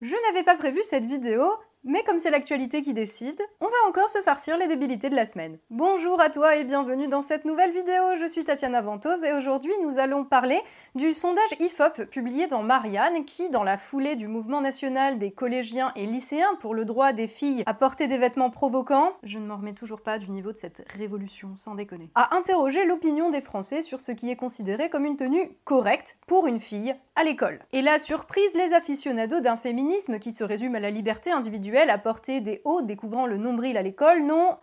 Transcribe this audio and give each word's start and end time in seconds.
Je 0.00 0.14
n'avais 0.26 0.44
pas 0.44 0.56
prévu 0.56 0.80
cette 0.84 1.06
vidéo, 1.06 1.44
mais 1.88 2.02
comme 2.04 2.18
c'est 2.18 2.30
l'actualité 2.30 2.82
qui 2.82 2.92
décide, 2.92 3.40
on 3.62 3.64
va 3.64 3.88
encore 3.88 4.10
se 4.10 4.20
farcir 4.20 4.58
les 4.58 4.68
débilités 4.68 5.08
de 5.08 5.16
la 5.16 5.24
semaine. 5.24 5.56
Bonjour 5.70 6.20
à 6.20 6.28
toi 6.28 6.54
et 6.54 6.64
bienvenue 6.64 7.08
dans 7.08 7.22
cette 7.22 7.46
nouvelle 7.46 7.70
vidéo, 7.70 8.14
je 8.20 8.28
suis 8.28 8.44
Tatiana 8.44 8.82
Ventose 8.82 9.24
et 9.24 9.32
aujourd'hui 9.32 9.72
nous 9.82 9.98
allons 9.98 10.26
parler 10.26 10.60
du 10.94 11.14
sondage 11.14 11.54
IFOP 11.58 12.04
publié 12.10 12.46
dans 12.46 12.62
Marianne 12.62 13.24
qui, 13.24 13.48
dans 13.48 13.64
la 13.64 13.78
foulée 13.78 14.16
du 14.16 14.28
mouvement 14.28 14.60
national 14.60 15.18
des 15.18 15.30
collégiens 15.30 15.92
et 15.96 16.04
lycéens 16.04 16.56
pour 16.60 16.74
le 16.74 16.84
droit 16.84 17.14
des 17.14 17.26
filles 17.26 17.62
à 17.64 17.72
porter 17.72 18.06
des 18.06 18.18
vêtements 18.18 18.50
provocants, 18.50 19.14
je 19.22 19.38
ne 19.38 19.46
m'en 19.46 19.56
remets 19.56 19.72
toujours 19.72 20.02
pas 20.02 20.18
du 20.18 20.30
niveau 20.30 20.52
de 20.52 20.58
cette 20.58 20.84
révolution, 20.94 21.56
sans 21.56 21.74
déconner, 21.74 22.10
a 22.14 22.36
interrogé 22.36 22.84
l'opinion 22.84 23.30
des 23.30 23.40
Français 23.40 23.80
sur 23.80 24.00
ce 24.00 24.12
qui 24.12 24.30
est 24.30 24.36
considéré 24.36 24.90
comme 24.90 25.06
une 25.06 25.16
tenue 25.16 25.52
correcte 25.64 26.18
pour 26.26 26.46
une 26.46 26.60
fille 26.60 26.94
à 27.16 27.24
l'école. 27.24 27.60
Et 27.72 27.80
la 27.80 27.98
surprise, 27.98 28.54
les 28.54 28.74
aficionados 28.74 29.40
d'un 29.40 29.56
féminisme 29.56 30.18
qui 30.18 30.32
se 30.32 30.44
résume 30.44 30.74
à 30.74 30.80
la 30.80 30.90
liberté 30.90 31.30
individuelle 31.30 31.77
à 31.86 31.98
porter 31.98 32.40
des 32.40 32.60
hauts 32.64 32.82
découvrant 32.82 33.26
le 33.26 33.36
nombril 33.36 33.76
à 33.76 33.82
l'école 33.82 34.24
n'ont 34.24 34.56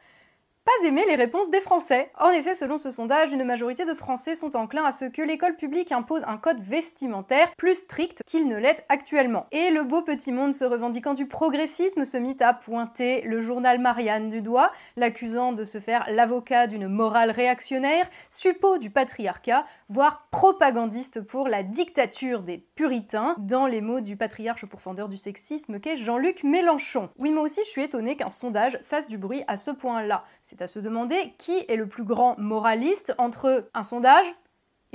pas 0.66 0.88
aimé 0.88 1.04
les 1.08 1.16
réponses 1.16 1.52
des 1.52 1.60
Français. 1.60 2.10
En 2.20 2.32
effet, 2.32 2.56
selon 2.56 2.80
ce 2.80 2.90
sondage, 2.90 3.32
une 3.32 3.44
majorité 3.44 3.86
de 3.86 3.94
Français 3.94 4.34
sont 4.34 4.56
enclins 4.56 4.84
à 4.84 4.92
ce 4.92 5.06
que 5.06 5.22
l'école 5.22 5.56
publique 5.56 5.92
impose 5.92 6.24
un 6.26 6.38
code 6.38 6.60
vestimentaire 6.60 7.54
plus 7.56 7.76
strict 7.76 8.24
qu'il 8.26 8.48
ne 8.48 8.58
l'est 8.58 8.84
actuellement. 8.90 9.46
Et 9.52 9.70
le 9.70 9.84
beau 9.84 10.02
petit 10.02 10.32
monde 10.32 10.56
se 10.56 10.66
revendiquant 10.66 11.14
du 11.14 11.28
progressisme 11.28 12.04
se 12.04 12.18
mit 12.18 12.38
à 12.40 12.56
pointer 12.56 13.22
le 13.22 13.42
journal 13.42 13.78
Marianne 13.78 14.32
du 14.32 14.42
doigt, 14.42 14.72
l'accusant 14.98 15.54
de 15.54 15.64
se 15.64 15.80
faire 15.80 16.04
l'avocat 16.10 16.66
d'une 16.66 16.88
morale 16.88 17.30
réactionnaire, 17.30 18.10
suppôt 18.30 18.80
du 18.80 18.90
patriarcat, 18.90 19.66
voire 19.90 20.28
propagandiste 20.32 21.22
pour 21.22 21.48
la 21.48 21.62
dictature 21.62 22.42
des 22.42 22.58
puritains, 22.58 23.36
dans 23.38 23.68
les 23.68 23.82
mots 23.82 24.02
du 24.02 24.18
patriarche 24.18 24.66
pourfendeur 24.66 25.10
du 25.10 25.18
sexisme 25.18 25.80
qu'est 25.80 25.98
Jean-Luc 25.98 26.44
Mélenchon. 26.44 27.10
Oui, 27.20 27.30
moi 27.30 27.44
aussi 27.44 27.62
je 27.64 27.70
suis 27.70 27.84
étonnée 27.84 28.16
qu'un 28.16 28.32
sondage 28.32 28.80
fasse 28.84 29.08
du 29.08 29.20
bruit 29.20 29.44
à 29.48 29.58
ce 29.58 29.70
point-là. 29.70 30.24
À 30.62 30.68
se 30.68 30.80
demander 30.80 31.34
qui 31.38 31.66
est 31.68 31.76
le 31.76 31.88
plus 31.88 32.04
grand 32.04 32.38
moraliste 32.38 33.14
entre 33.18 33.70
un 33.74 33.84
sondage 33.84 34.26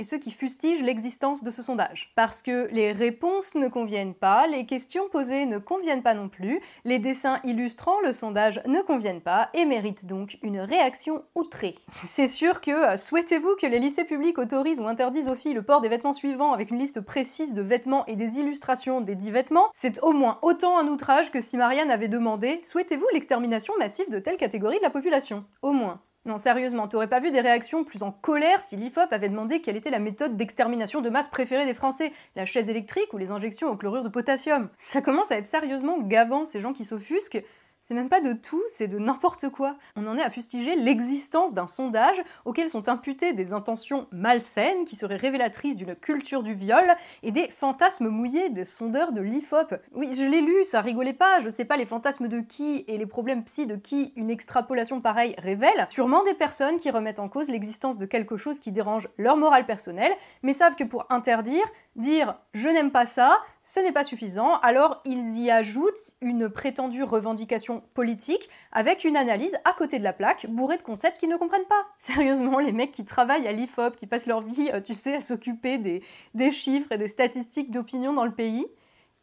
et 0.01 0.03
ceux 0.03 0.17
qui 0.17 0.31
fustigent 0.31 0.81
l'existence 0.81 1.43
de 1.43 1.51
ce 1.51 1.61
sondage. 1.61 2.11
Parce 2.15 2.41
que 2.41 2.67
les 2.71 2.91
réponses 2.91 3.53
ne 3.53 3.67
conviennent 3.67 4.15
pas, 4.15 4.47
les 4.47 4.65
questions 4.65 5.07
posées 5.09 5.45
ne 5.45 5.59
conviennent 5.59 6.01
pas 6.01 6.15
non 6.15 6.27
plus, 6.27 6.59
les 6.85 6.97
dessins 6.97 7.39
illustrant 7.43 7.99
le 8.03 8.11
sondage 8.11 8.59
ne 8.65 8.81
conviennent 8.81 9.21
pas 9.21 9.51
et 9.53 9.63
méritent 9.63 10.07
donc 10.07 10.39
une 10.41 10.59
réaction 10.59 11.23
outrée. 11.35 11.75
C'est 12.09 12.27
sûr 12.27 12.61
que 12.61 12.71
euh, 12.71 12.97
souhaitez-vous 12.97 13.55
que 13.61 13.67
les 13.67 13.77
lycées 13.77 14.03
publics 14.03 14.39
autorisent 14.39 14.79
ou 14.79 14.87
interdisent 14.87 15.29
aux 15.29 15.35
filles 15.35 15.53
le 15.53 15.61
port 15.61 15.81
des 15.81 15.89
vêtements 15.89 16.13
suivants 16.13 16.51
avec 16.51 16.71
une 16.71 16.79
liste 16.79 17.01
précise 17.01 17.53
de 17.53 17.61
vêtements 17.61 18.07
et 18.07 18.15
des 18.15 18.39
illustrations 18.39 19.01
des 19.01 19.13
dix 19.13 19.29
vêtements? 19.29 19.69
C'est 19.75 20.01
au 20.01 20.13
moins 20.13 20.39
autant 20.41 20.79
un 20.79 20.87
outrage 20.87 21.29
que 21.29 21.41
si 21.41 21.57
Marianne 21.57 21.91
avait 21.91 22.07
demandé 22.07 22.59
souhaitez-vous 22.63 23.05
l'extermination 23.13 23.75
massive 23.77 24.09
de 24.09 24.17
telle 24.17 24.37
catégorie 24.37 24.79
de 24.79 24.83
la 24.83 24.89
population? 24.89 25.45
Au 25.61 25.73
moins. 25.73 26.01
Non, 26.23 26.37
sérieusement, 26.37 26.87
t'aurais 26.87 27.07
pas 27.07 27.19
vu 27.19 27.31
des 27.31 27.41
réactions 27.41 27.83
plus 27.83 28.03
en 28.03 28.11
colère 28.11 28.61
si 28.61 28.75
l'IFOP 28.75 29.11
avait 29.11 29.27
demandé 29.27 29.59
quelle 29.59 29.75
était 29.75 29.89
la 29.89 29.97
méthode 29.97 30.37
d'extermination 30.37 31.01
de 31.01 31.09
masse 31.09 31.27
préférée 31.27 31.65
des 31.65 31.73
Français 31.73 32.13
La 32.35 32.45
chaise 32.45 32.69
électrique 32.69 33.11
ou 33.13 33.17
les 33.17 33.31
injections 33.31 33.69
au 33.71 33.75
chlorure 33.75 34.03
de 34.03 34.09
potassium? 34.09 34.69
Ça 34.77 35.01
commence 35.01 35.31
à 35.31 35.37
être 35.37 35.47
sérieusement 35.47 35.99
gavant, 35.99 36.45
ces 36.45 36.59
gens 36.59 36.73
qui 36.73 36.85
s'offusquent 36.85 37.43
c'est 37.81 37.95
même 37.95 38.09
pas 38.09 38.21
de 38.21 38.33
tout, 38.33 38.61
c'est 38.67 38.87
de 38.87 38.99
n'importe 38.99 39.49
quoi. 39.49 39.75
On 39.95 40.05
en 40.07 40.17
est 40.17 40.21
à 40.21 40.29
fustiger 40.29 40.75
l'existence 40.75 41.53
d'un 41.53 41.67
sondage 41.67 42.21
auquel 42.45 42.69
sont 42.69 42.89
imputées 42.89 43.33
des 43.33 43.53
intentions 43.53 44.07
malsaines 44.11 44.85
qui 44.85 44.95
seraient 44.95 45.15
révélatrices 45.15 45.75
d'une 45.75 45.95
culture 45.95 46.43
du 46.43 46.53
viol 46.53 46.85
et 47.23 47.31
des 47.31 47.49
fantasmes 47.49 48.09
mouillés 48.09 48.49
des 48.49 48.65
sondeurs 48.65 49.13
de 49.13 49.21
l'IFOP. 49.21 49.75
Oui, 49.93 50.13
je 50.13 50.23
l'ai 50.23 50.41
lu, 50.41 50.63
ça 50.63 50.81
rigolait 50.81 51.13
pas, 51.13 51.39
je 51.39 51.49
sais 51.49 51.65
pas 51.65 51.77
les 51.77 51.85
fantasmes 51.85 52.27
de 52.27 52.39
qui 52.39 52.85
et 52.87 52.97
les 52.97 53.05
problèmes 53.05 53.43
psy 53.43 53.65
de 53.65 53.75
qui 53.75 54.13
une 54.15 54.29
extrapolation 54.29 55.01
pareille 55.01 55.35
révèle. 55.39 55.87
Sûrement 55.89 56.23
des 56.23 56.35
personnes 56.35 56.77
qui 56.77 56.91
remettent 56.91 57.19
en 57.19 57.29
cause 57.29 57.49
l'existence 57.49 57.97
de 57.97 58.05
quelque 58.05 58.37
chose 58.37 58.59
qui 58.59 58.71
dérange 58.71 59.09
leur 59.17 59.37
morale 59.37 59.65
personnelle, 59.65 60.13
mais 60.43 60.53
savent 60.53 60.75
que 60.75 60.83
pour 60.83 61.05
interdire, 61.09 61.65
dire 61.95 62.35
je 62.53 62.69
n'aime 62.69 62.91
pas 62.91 63.05
ça, 63.05 63.37
ce 63.63 63.79
n'est 63.79 63.91
pas 63.91 64.03
suffisant, 64.03 64.57
alors 64.59 65.01
ils 65.05 65.39
y 65.39 65.51
ajoutent 65.51 66.13
une 66.21 66.49
prétendue 66.49 67.03
revendication 67.03 67.70
politique 67.79 68.49
avec 68.71 69.03
une 69.05 69.15
analyse 69.15 69.57
à 69.65 69.73
côté 69.73 69.97
de 69.99 70.03
la 70.03 70.13
plaque, 70.13 70.47
bourrée 70.49 70.77
de 70.77 70.83
concepts 70.83 71.19
qu'ils 71.19 71.29
ne 71.29 71.37
comprennent 71.37 71.65
pas. 71.65 71.87
Sérieusement, 71.97 72.59
les 72.59 72.71
mecs 72.71 72.91
qui 72.91 73.05
travaillent 73.05 73.47
à 73.47 73.51
l'IFOP, 73.51 73.95
qui 73.95 74.07
passent 74.07 74.27
leur 74.27 74.41
vie, 74.41 74.69
euh, 74.73 74.81
tu 74.81 74.93
sais, 74.93 75.15
à 75.15 75.21
s'occuper 75.21 75.77
des, 75.77 76.03
des 76.33 76.51
chiffres 76.51 76.91
et 76.91 76.97
des 76.97 77.07
statistiques 77.07 77.71
d'opinion 77.71 78.13
dans 78.13 78.25
le 78.25 78.33
pays, 78.33 78.67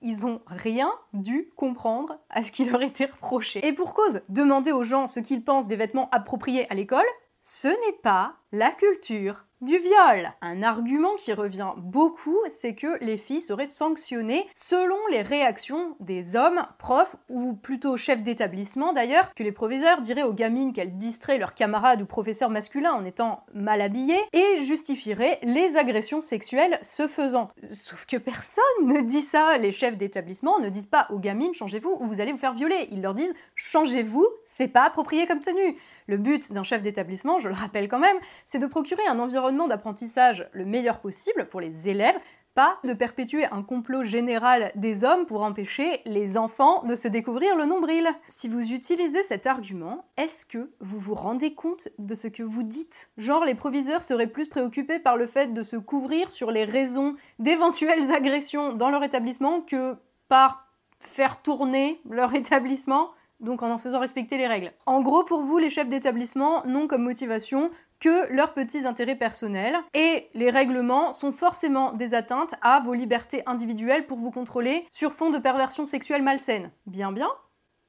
ils 0.00 0.26
ont 0.26 0.40
rien 0.46 0.90
dû 1.12 1.50
comprendre 1.56 2.18
à 2.30 2.42
ce 2.42 2.52
qui 2.52 2.64
leur 2.64 2.82
était 2.82 3.06
reproché. 3.06 3.66
Et 3.66 3.72
pour 3.72 3.94
cause, 3.94 4.22
demander 4.28 4.72
aux 4.72 4.84
gens 4.84 5.06
ce 5.06 5.20
qu'ils 5.20 5.44
pensent 5.44 5.66
des 5.66 5.76
vêtements 5.76 6.08
appropriés 6.10 6.70
à 6.70 6.74
l'école, 6.74 7.06
ce 7.42 7.68
n'est 7.68 7.98
pas 8.02 8.36
la 8.52 8.70
culture 8.70 9.44
du 9.60 9.76
viol. 9.76 10.32
Un 10.40 10.62
argument 10.62 11.16
qui 11.16 11.32
revient 11.32 11.72
beaucoup, 11.76 12.38
c'est 12.48 12.74
que 12.74 13.02
les 13.04 13.18
filles 13.18 13.40
seraient 13.40 13.66
sanctionnées 13.66 14.46
selon 14.54 14.96
les 15.10 15.22
réactions 15.22 15.96
des 15.98 16.36
hommes, 16.36 16.64
profs 16.78 17.16
ou 17.28 17.54
plutôt 17.54 17.96
chefs 17.96 18.22
d'établissement 18.22 18.92
d'ailleurs, 18.92 19.34
que 19.34 19.42
les 19.42 19.50
proviseurs 19.52 20.00
diraient 20.00 20.22
aux 20.22 20.32
gamines 20.32 20.72
qu'elles 20.72 20.96
distraient 20.96 21.38
leurs 21.38 21.54
camarades 21.54 22.00
ou 22.00 22.06
professeurs 22.06 22.50
masculins 22.50 22.92
en 22.92 23.04
étant 23.04 23.44
mal 23.52 23.80
habillées 23.82 24.22
et 24.32 24.60
justifieraient 24.60 25.40
les 25.42 25.76
agressions 25.76 26.20
sexuelles 26.20 26.78
se 26.82 27.08
faisant. 27.08 27.48
Sauf 27.72 28.06
que 28.06 28.16
personne 28.16 28.62
ne 28.82 29.00
dit 29.00 29.22
ça. 29.22 29.58
Les 29.58 29.72
chefs 29.72 29.98
d'établissement 29.98 30.60
ne 30.60 30.68
disent 30.68 30.86
pas 30.86 31.08
aux 31.10 31.18
gamines 31.18 31.52
changez-vous 31.52 31.96
ou 32.00 32.06
vous 32.06 32.20
allez 32.20 32.32
vous 32.32 32.38
faire 32.38 32.54
violer. 32.54 32.88
Ils 32.92 33.02
leur 33.02 33.14
disent 33.14 33.34
changez-vous, 33.56 34.26
c'est 34.44 34.68
pas 34.68 34.84
approprié 34.84 35.26
comme 35.26 35.40
tenue. 35.40 35.76
Le 36.06 36.16
but 36.16 36.52
d'un 36.52 36.64
chef 36.64 36.80
d'établissement, 36.80 37.38
je 37.38 37.48
le 37.48 37.54
rappelle 37.54 37.86
quand 37.86 37.98
même, 37.98 38.16
c'est 38.46 38.58
de 38.58 38.66
procurer 38.66 39.06
un 39.06 39.18
environnement 39.18 39.68
d'apprentissage 39.68 40.48
le 40.52 40.64
meilleur 40.64 41.00
possible 41.00 41.48
pour 41.48 41.60
les 41.60 41.88
élèves, 41.88 42.18
pas 42.58 42.80
de 42.82 42.92
perpétuer 42.92 43.44
un 43.46 43.62
complot 43.62 44.02
général 44.02 44.72
des 44.74 45.04
hommes 45.04 45.26
pour 45.26 45.44
empêcher 45.44 46.00
les 46.06 46.36
enfants 46.36 46.82
de 46.82 46.96
se 46.96 47.06
découvrir 47.06 47.54
le 47.54 47.66
nombril. 47.66 48.08
Si 48.30 48.48
vous 48.48 48.72
utilisez 48.72 49.22
cet 49.22 49.46
argument, 49.46 50.06
est-ce 50.16 50.44
que 50.44 50.72
vous 50.80 50.98
vous 50.98 51.14
rendez 51.14 51.54
compte 51.54 51.88
de 52.00 52.16
ce 52.16 52.26
que 52.26 52.42
vous 52.42 52.64
dites? 52.64 53.10
Genre 53.16 53.44
les 53.44 53.54
proviseurs 53.54 54.02
seraient 54.02 54.26
plus 54.26 54.48
préoccupés 54.48 54.98
par 54.98 55.16
le 55.16 55.28
fait 55.28 55.54
de 55.54 55.62
se 55.62 55.76
couvrir 55.76 56.32
sur 56.32 56.50
les 56.50 56.64
raisons 56.64 57.14
d'éventuelles 57.38 58.10
agressions 58.10 58.72
dans 58.72 58.90
leur 58.90 59.04
établissement 59.04 59.60
que 59.60 59.96
par 60.28 60.66
faire 60.98 61.40
tourner 61.42 62.00
leur 62.10 62.34
établissement? 62.34 63.10
Donc 63.40 63.62
en 63.62 63.70
en 63.70 63.78
faisant 63.78 64.00
respecter 64.00 64.36
les 64.36 64.46
règles. 64.46 64.72
En 64.86 65.00
gros, 65.00 65.24
pour 65.24 65.42
vous, 65.42 65.58
les 65.58 65.70
chefs 65.70 65.88
d'établissement 65.88 66.64
n'ont 66.66 66.86
comme 66.86 67.02
motivation 67.02 67.70
que 68.00 68.32
leurs 68.32 68.54
petits 68.54 68.86
intérêts 68.86 69.16
personnels, 69.16 69.76
et 69.92 70.28
les 70.34 70.50
règlements 70.50 71.12
sont 71.12 71.32
forcément 71.32 71.92
des 71.92 72.14
atteintes 72.14 72.54
à 72.62 72.80
vos 72.80 72.94
libertés 72.94 73.42
individuelles 73.46 74.06
pour 74.06 74.18
vous 74.18 74.30
contrôler 74.30 74.86
sur 74.92 75.12
fond 75.12 75.30
de 75.30 75.38
perversion 75.38 75.84
sexuelle 75.84 76.22
malsaine. 76.22 76.70
Bien 76.86 77.10
bien 77.10 77.28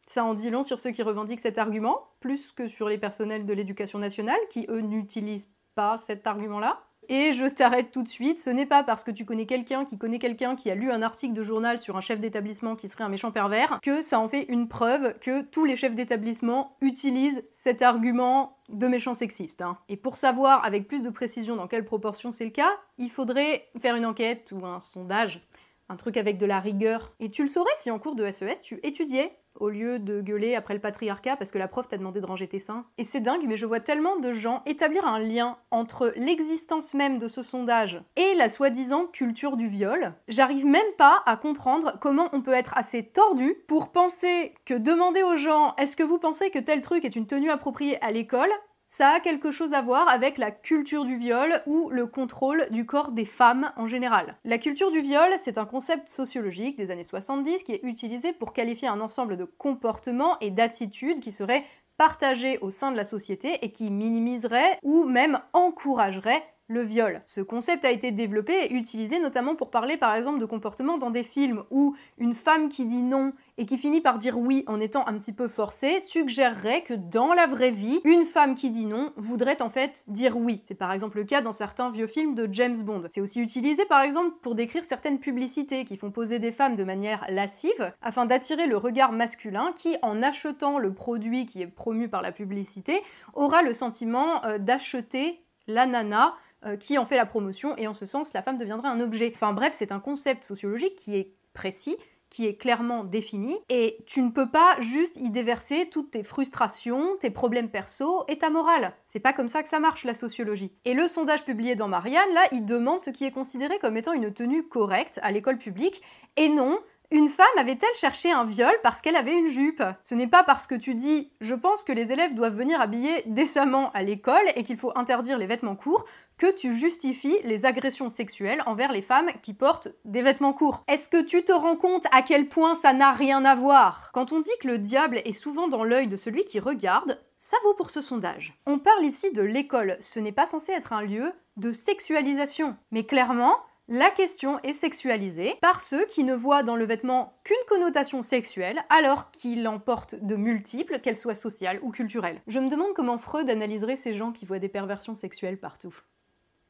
ça 0.10 0.24
en 0.24 0.34
dit 0.34 0.50
long 0.50 0.64
sur 0.64 0.80
ceux 0.80 0.90
qui 0.90 1.04
revendiquent 1.04 1.40
cet 1.40 1.60
argument, 1.60 2.08
plus 2.20 2.52
que 2.52 2.68
sur 2.68 2.90
les 2.90 2.98
personnels 2.98 3.46
de 3.46 3.54
l'éducation 3.54 4.00
nationale, 4.00 4.40
qui 4.50 4.66
eux 4.68 4.82
n'utilisent 4.82 5.52
pas 5.76 5.98
cet 5.98 6.26
argument-là. 6.26 6.82
Et 7.12 7.34
je 7.34 7.46
t'arrête 7.46 7.90
tout 7.90 8.04
de 8.04 8.08
suite, 8.08 8.38
ce 8.38 8.52
n'est 8.52 8.68
pas 8.68 8.84
parce 8.84 9.04
que 9.04 9.10
tu 9.10 9.26
connais 9.26 9.48
quelqu'un 9.48 9.84
qui 9.84 9.98
connaît 9.98 10.20
quelqu'un 10.20 10.56
qui 10.56 10.70
a 10.70 10.76
lu 10.76 10.92
un 10.92 11.02
article 11.02 11.34
de 11.34 11.42
journal 11.42 11.80
sur 11.80 11.98
un 11.98 12.02
chef 12.02 12.20
d'établissement 12.20 12.76
qui 12.76 12.88
serait 12.88 13.04
un 13.04 13.10
méchant 13.10 13.32
pervers 13.32 13.80
que 13.82 14.04
ça 14.04 14.20
en 14.20 14.30
fait 14.30 14.44
une 14.44 14.68
preuve 14.68 15.18
que 15.18 15.42
tous 15.42 15.66
les 15.66 15.76
chefs 15.76 15.96
d'établissement 15.96 16.78
utilisent 16.82 17.44
cet 17.52 17.82
argument 17.82 18.60
de 18.70 18.86
méchant 18.86 19.16
sexiste. 19.16 19.64
Hein. 19.64 19.80
Et 19.90 19.98
pour 19.98 20.18
savoir 20.18 20.64
avec 20.64 20.88
plus 20.88 21.02
de 21.02 21.10
précision 21.10 21.56
dans 21.56 21.68
quelle 21.68 21.84
proportion 21.84 22.32
c'est 22.32 22.46
le 22.46 22.52
cas, 22.52 22.70
il 23.00 23.10
faudrait 23.10 23.70
faire 23.80 23.96
une 23.96 24.06
enquête 24.06 24.52
ou 24.52 24.64
un 24.64 24.80
sondage, 24.80 25.42
un 25.90 25.96
truc 25.96 26.16
avec 26.16 26.38
de 26.38 26.46
la 26.46 26.60
rigueur. 26.60 27.12
Et 27.20 27.32
tu 27.32 27.42
le 27.42 27.50
saurais 27.50 27.72
si 27.76 27.90
en 27.90 27.98
cours 27.98 28.16
de 28.16 28.30
SES 28.30 28.46
e 28.46 28.62
tu 28.64 28.80
étudiais 28.84 29.36
au 29.60 29.70
lieu 29.70 30.00
de 30.00 30.22
gueuler 30.22 30.56
après 30.56 30.74
le 30.74 30.80
patriarcat 30.80 31.36
parce 31.36 31.52
que 31.52 31.58
la 31.58 31.68
prof 31.68 31.88
t'a 31.88 31.98
demandé 31.98 32.20
de 32.22 32.26
ranger 32.26 32.48
tes 32.48 32.60
seins. 32.60 32.86
Et 32.98 33.04
c'est 33.04 33.20
dingue, 33.20 33.46
mais 33.48 33.58
je 33.58 33.66
vois 33.66 33.80
tellement 33.80 34.18
de 34.18 34.34
gens 34.34 34.62
établir 34.66 35.06
un 35.06 35.20
lien 35.20 35.58
entre 35.72 36.14
l'existence 36.16 36.94
même 36.94 37.20
de 37.20 37.28
ce 37.28 37.44
sondage 37.44 38.02
et 38.16 38.34
la 38.36 38.50
soi-disant 38.50 39.06
culture 39.08 39.58
du 39.58 39.68
viol. 39.68 40.14
J'arrive 40.28 40.66
même 40.66 40.82
pas 40.98 41.24
à 41.26 41.38
comprendre 41.38 41.98
comment 42.02 42.30
on 42.34 42.42
peut 42.42 42.54
être 42.54 42.78
assez 42.78 43.04
tordu 43.04 43.56
pour 43.68 43.92
penser 43.92 44.54
que 44.66 44.74
demander 44.74 45.24
aux 45.24 45.38
gens 45.38 45.76
est-ce 45.78 45.96
que 45.96 46.04
vous 46.04 46.20
pensez 46.20 46.50
que 46.50 46.60
tel 46.60 46.82
truc 46.82 47.06
est 47.06 47.16
une 47.16 47.28
tenue 47.28 47.52
appropriée 47.52 48.02
à 48.04 48.12
l'école 48.12 48.50
ça 48.90 49.12
a 49.12 49.20
quelque 49.20 49.52
chose 49.52 49.74
à 49.74 49.82
voir 49.82 50.10
avec 50.10 50.40
la 50.40 50.50
culture 50.50 51.06
du 51.06 51.16
viol 51.16 51.62
ou 51.68 51.90
le 51.92 52.08
contrôle 52.08 52.68
du 52.72 52.88
corps 52.88 53.12
des 53.12 53.26
femmes 53.26 53.72
en 53.78 53.86
général. 53.86 54.36
La 54.44 54.58
culture 54.58 54.90
du 54.90 55.00
viol, 55.00 55.30
c'est 55.38 55.60
un 55.60 55.66
concept 55.66 56.10
sociologique 56.10 56.76
des 56.76 56.90
années 56.90 57.04
70 57.04 57.64
qui 57.64 57.74
est 57.74 57.84
utilisé 57.84 58.34
pour 58.34 58.52
qualifier 58.52 58.88
un 58.88 59.00
ensemble 59.00 59.38
de 59.38 59.46
comportements 59.46 60.40
et 60.40 60.50
d'attitudes 60.50 61.22
qui 61.22 61.32
seraient 61.32 61.66
partagés 61.98 62.58
au 62.60 62.72
sein 62.72 62.92
de 62.92 62.98
la 62.98 63.04
société 63.04 63.60
et 63.62 63.72
qui 63.72 63.92
minimiseraient 63.92 64.80
ou 64.82 65.04
même 65.04 65.40
encourageraient 65.54 66.44
le 66.70 66.82
viol. 66.82 67.22
Ce 67.26 67.42
concept 67.42 67.84
a 67.84 67.92
été 67.92 68.12
développé 68.12 68.54
et 68.54 68.74
utilisé 68.74 69.20
notamment 69.20 69.56
pour 69.56 69.72
parler 69.72 69.98
par 69.98 70.16
exemple 70.16 70.40
de 70.40 70.46
comportements 70.46 71.00
dans 71.00 71.10
des 71.10 71.24
films 71.24 71.64
où 71.72 71.96
une 72.20 72.36
femme 72.36 72.70
qui 72.70 72.86
dit 72.86 73.02
non 73.02 73.34
et 73.58 73.66
qui 73.66 73.78
finit 73.78 74.02
par 74.02 74.20
dire 74.20 74.38
oui 74.38 74.64
en 74.68 74.80
étant 74.80 75.06
un 75.08 75.18
petit 75.18 75.34
peu 75.34 75.48
forcée 75.48 76.00
suggérerait 76.00 76.84
que 76.84 76.94
dans 76.94 77.34
la 77.34 77.48
vraie 77.48 77.72
vie, 77.72 78.00
une 78.06 78.24
femme 78.24 78.54
qui 78.54 78.70
dit 78.70 78.86
non 78.86 79.12
voudrait 79.18 79.62
en 79.62 79.70
fait 79.70 80.04
dire 80.08 80.38
oui. 80.38 80.62
C'est 80.68 80.76
par 80.76 80.94
exemple 80.94 81.18
le 81.18 81.24
cas 81.24 81.42
dans 81.42 81.52
certains 81.52 81.90
vieux 81.90 82.08
films 82.08 82.36
de 82.36 82.48
James 82.52 82.80
Bond. 82.80 83.02
C'est 83.12 83.22
aussi 83.22 83.42
utilisé 83.42 83.84
par 83.86 84.02
exemple 84.02 84.36
pour 84.44 84.54
décrire 84.54 84.84
certaines 84.84 85.20
publicités 85.20 85.86
qui 85.86 85.98
font 85.98 86.12
poser 86.12 86.38
des 86.38 86.52
femmes 86.52 86.76
de 86.76 86.84
manière 86.84 87.26
lascive 87.30 87.94
afin 88.02 88.28
d'attirer 88.28 88.68
le 88.68 88.78
regard 88.78 89.12
masculin 89.12 89.74
qui, 89.76 89.98
en 90.04 90.22
achetant 90.22 90.78
le 90.78 90.94
produit 90.94 91.48
qui 91.48 91.64
est 91.64 91.68
promu 91.68 92.10
par 92.10 92.22
la 92.22 92.32
publicité, 92.32 93.02
aura 93.34 93.64
le 93.64 93.74
sentiment 93.74 94.46
euh, 94.46 94.60
d'acheter 94.60 95.42
la 95.68 95.86
nana 95.86 96.36
euh, 96.66 96.76
qui 96.78 96.98
en 96.98 97.06
fait 97.06 97.18
la 97.18 97.26
promotion 97.26 97.76
et 97.78 97.88
en 97.88 97.94
ce 97.94 98.06
sens 98.06 98.34
la 98.34 98.42
femme 98.42 98.58
deviendrait 98.58 98.90
un 98.90 99.00
objet. 99.00 99.32
Enfin 99.34 99.54
bref, 99.54 99.74
c'est 99.74 99.92
un 99.92 100.00
concept 100.00 100.44
sociologique 100.44 100.96
qui 100.96 101.16
est 101.16 101.34
précis 101.54 101.98
qui 102.30 102.46
est 102.46 102.56
clairement 102.56 103.04
défini 103.04 103.58
et 103.70 103.98
tu 104.06 104.22
ne 104.22 104.30
peux 104.30 104.50
pas 104.50 104.76
juste 104.80 105.18
y 105.18 105.30
déverser 105.30 105.90
toutes 105.92 106.12
tes 106.12 106.24
frustrations, 106.24 107.18
tes 107.20 107.32
problèmes 107.32 107.70
perso 107.70 108.24
et 108.28 108.38
ta 108.38 108.50
morale. 108.50 108.94
C'est 109.08 109.20
pas 109.20 109.34
comme 109.34 109.48
ça 109.48 109.64
que 109.64 109.70
ça 109.70 109.80
marche 109.80 110.06
la 110.06 110.14
sociologie. 110.14 110.72
Et 110.86 110.94
le 110.94 111.08
sondage 111.08 111.44
publié 111.44 111.76
dans 111.76 111.88
Marianne, 111.88 112.34
là, 112.34 112.48
il 112.52 112.66
demande 112.66 113.00
ce 113.00 113.10
qui 113.10 113.26
est 113.26 113.32
considéré 113.32 113.80
comme 113.80 113.98
étant 113.98 114.14
une 114.14 114.34
tenue 114.34 114.68
correcte 114.68 115.20
à 115.24 115.32
l'école 115.32 115.58
publique 115.58 116.02
et 116.38 116.50
non 116.50 116.80
une 117.12 117.28
femme 117.28 117.48
avait-elle 117.58 117.96
cherché 117.96 118.32
un 118.32 118.44
viol 118.44 118.74
parce 118.84 119.02
qu'elle 119.02 119.16
avait 119.16 119.38
une 119.38 119.48
jupe? 119.48 119.84
Ce 120.04 120.14
n'est 120.14 120.28
pas 120.28 120.44
parce 120.44 120.68
que 120.68 120.76
tu 120.76 120.94
dis 120.94 121.32
je 121.42 121.56
pense 121.56 121.84
que 121.84 121.92
les 121.92 122.12
élèves 122.12 122.36
doivent 122.36 122.56
venir 122.56 122.80
habillés 122.80 123.24
décemment 123.26 123.92
à 123.94 124.04
l'école 124.04 124.38
et 124.56 124.64
qu'il 124.64 124.78
faut 124.78 124.92
interdire 124.96 125.38
les 125.38 125.48
vêtements 125.48 125.76
courts 125.76 126.06
que 126.38 126.56
tu 126.56 126.74
justifies 126.74 127.38
les 127.44 127.66
agressions 127.66 128.10
sexuelles 128.10 128.64
envers 128.66 128.92
les 128.92 129.02
femmes 129.02 129.30
qui 129.42 129.54
portent 129.54 129.90
des 130.06 130.22
vêtements 130.22 130.54
courts. 130.54 130.84
Est-ce 130.88 131.10
que 131.10 131.22
tu 131.22 131.44
te 131.44 131.52
rends 131.52 131.76
compte 131.76 132.06
à 132.12 132.22
quel 132.22 132.48
point 132.48 132.76
ça 132.76 132.94
n'a 132.94 133.12
rien 133.12 133.44
à 133.44 133.56
voir? 133.56 134.10
Quand 134.14 134.32
on 134.32 134.40
dit 134.40 134.50
que 134.62 134.68
le 134.68 134.78
diable 134.78 135.22
est 135.26 135.34
souvent 135.34 135.68
dans 135.68 135.84
l'œil 135.84 136.08
de 136.08 136.16
celui 136.16 136.46
qui 136.46 136.60
regarde, 136.60 137.20
ça 137.38 137.58
vaut 137.64 137.74
pour 137.74 137.90
ce 137.90 138.02
sondage. 138.02 138.54
On 138.66 138.80
parle 138.80 139.04
ici 139.04 139.34
de 139.34 139.42
l'école, 139.42 139.98
ce 140.00 140.20
n'est 140.20 140.32
pas 140.32 140.46
censé 140.46 140.72
être 140.72 140.94
un 140.94 141.02
lieu 141.02 141.34
de 141.58 141.74
sexualisation. 141.74 142.78
Mais 142.92 143.06
clairement, 143.06 143.58
la 143.92 144.12
question 144.12 144.60
est 144.62 144.74
sexualisée 144.74 145.56
par 145.64 145.82
ceux 145.82 146.06
qui 146.06 146.24
ne 146.24 146.36
voient 146.36 146.62
dans 146.62 146.76
le 146.76 146.86
vêtement 146.86 147.34
qu'une 147.44 147.58
connotation 147.68 148.22
sexuelle 148.22 148.80
alors 148.90 149.32
qu'il 149.32 149.68
en 149.68 149.80
porte 149.80 150.14
de 150.14 150.36
multiples, 150.36 151.00
qu'elles 151.00 151.18
soient 151.18 151.34
sociales 151.34 151.80
ou 151.82 151.90
culturelles. 151.90 152.40
Je 152.48 152.60
me 152.60 152.70
demande 152.70 152.94
comment 152.96 153.18
Freud 153.18 153.50
analyserait 153.50 153.96
ces 153.96 154.14
gens 154.14 154.32
qui 154.32 154.46
voient 154.46 154.60
des 154.60 154.70
perversions 154.70 155.16
sexuelles 155.16 155.58
partout. 155.58 155.96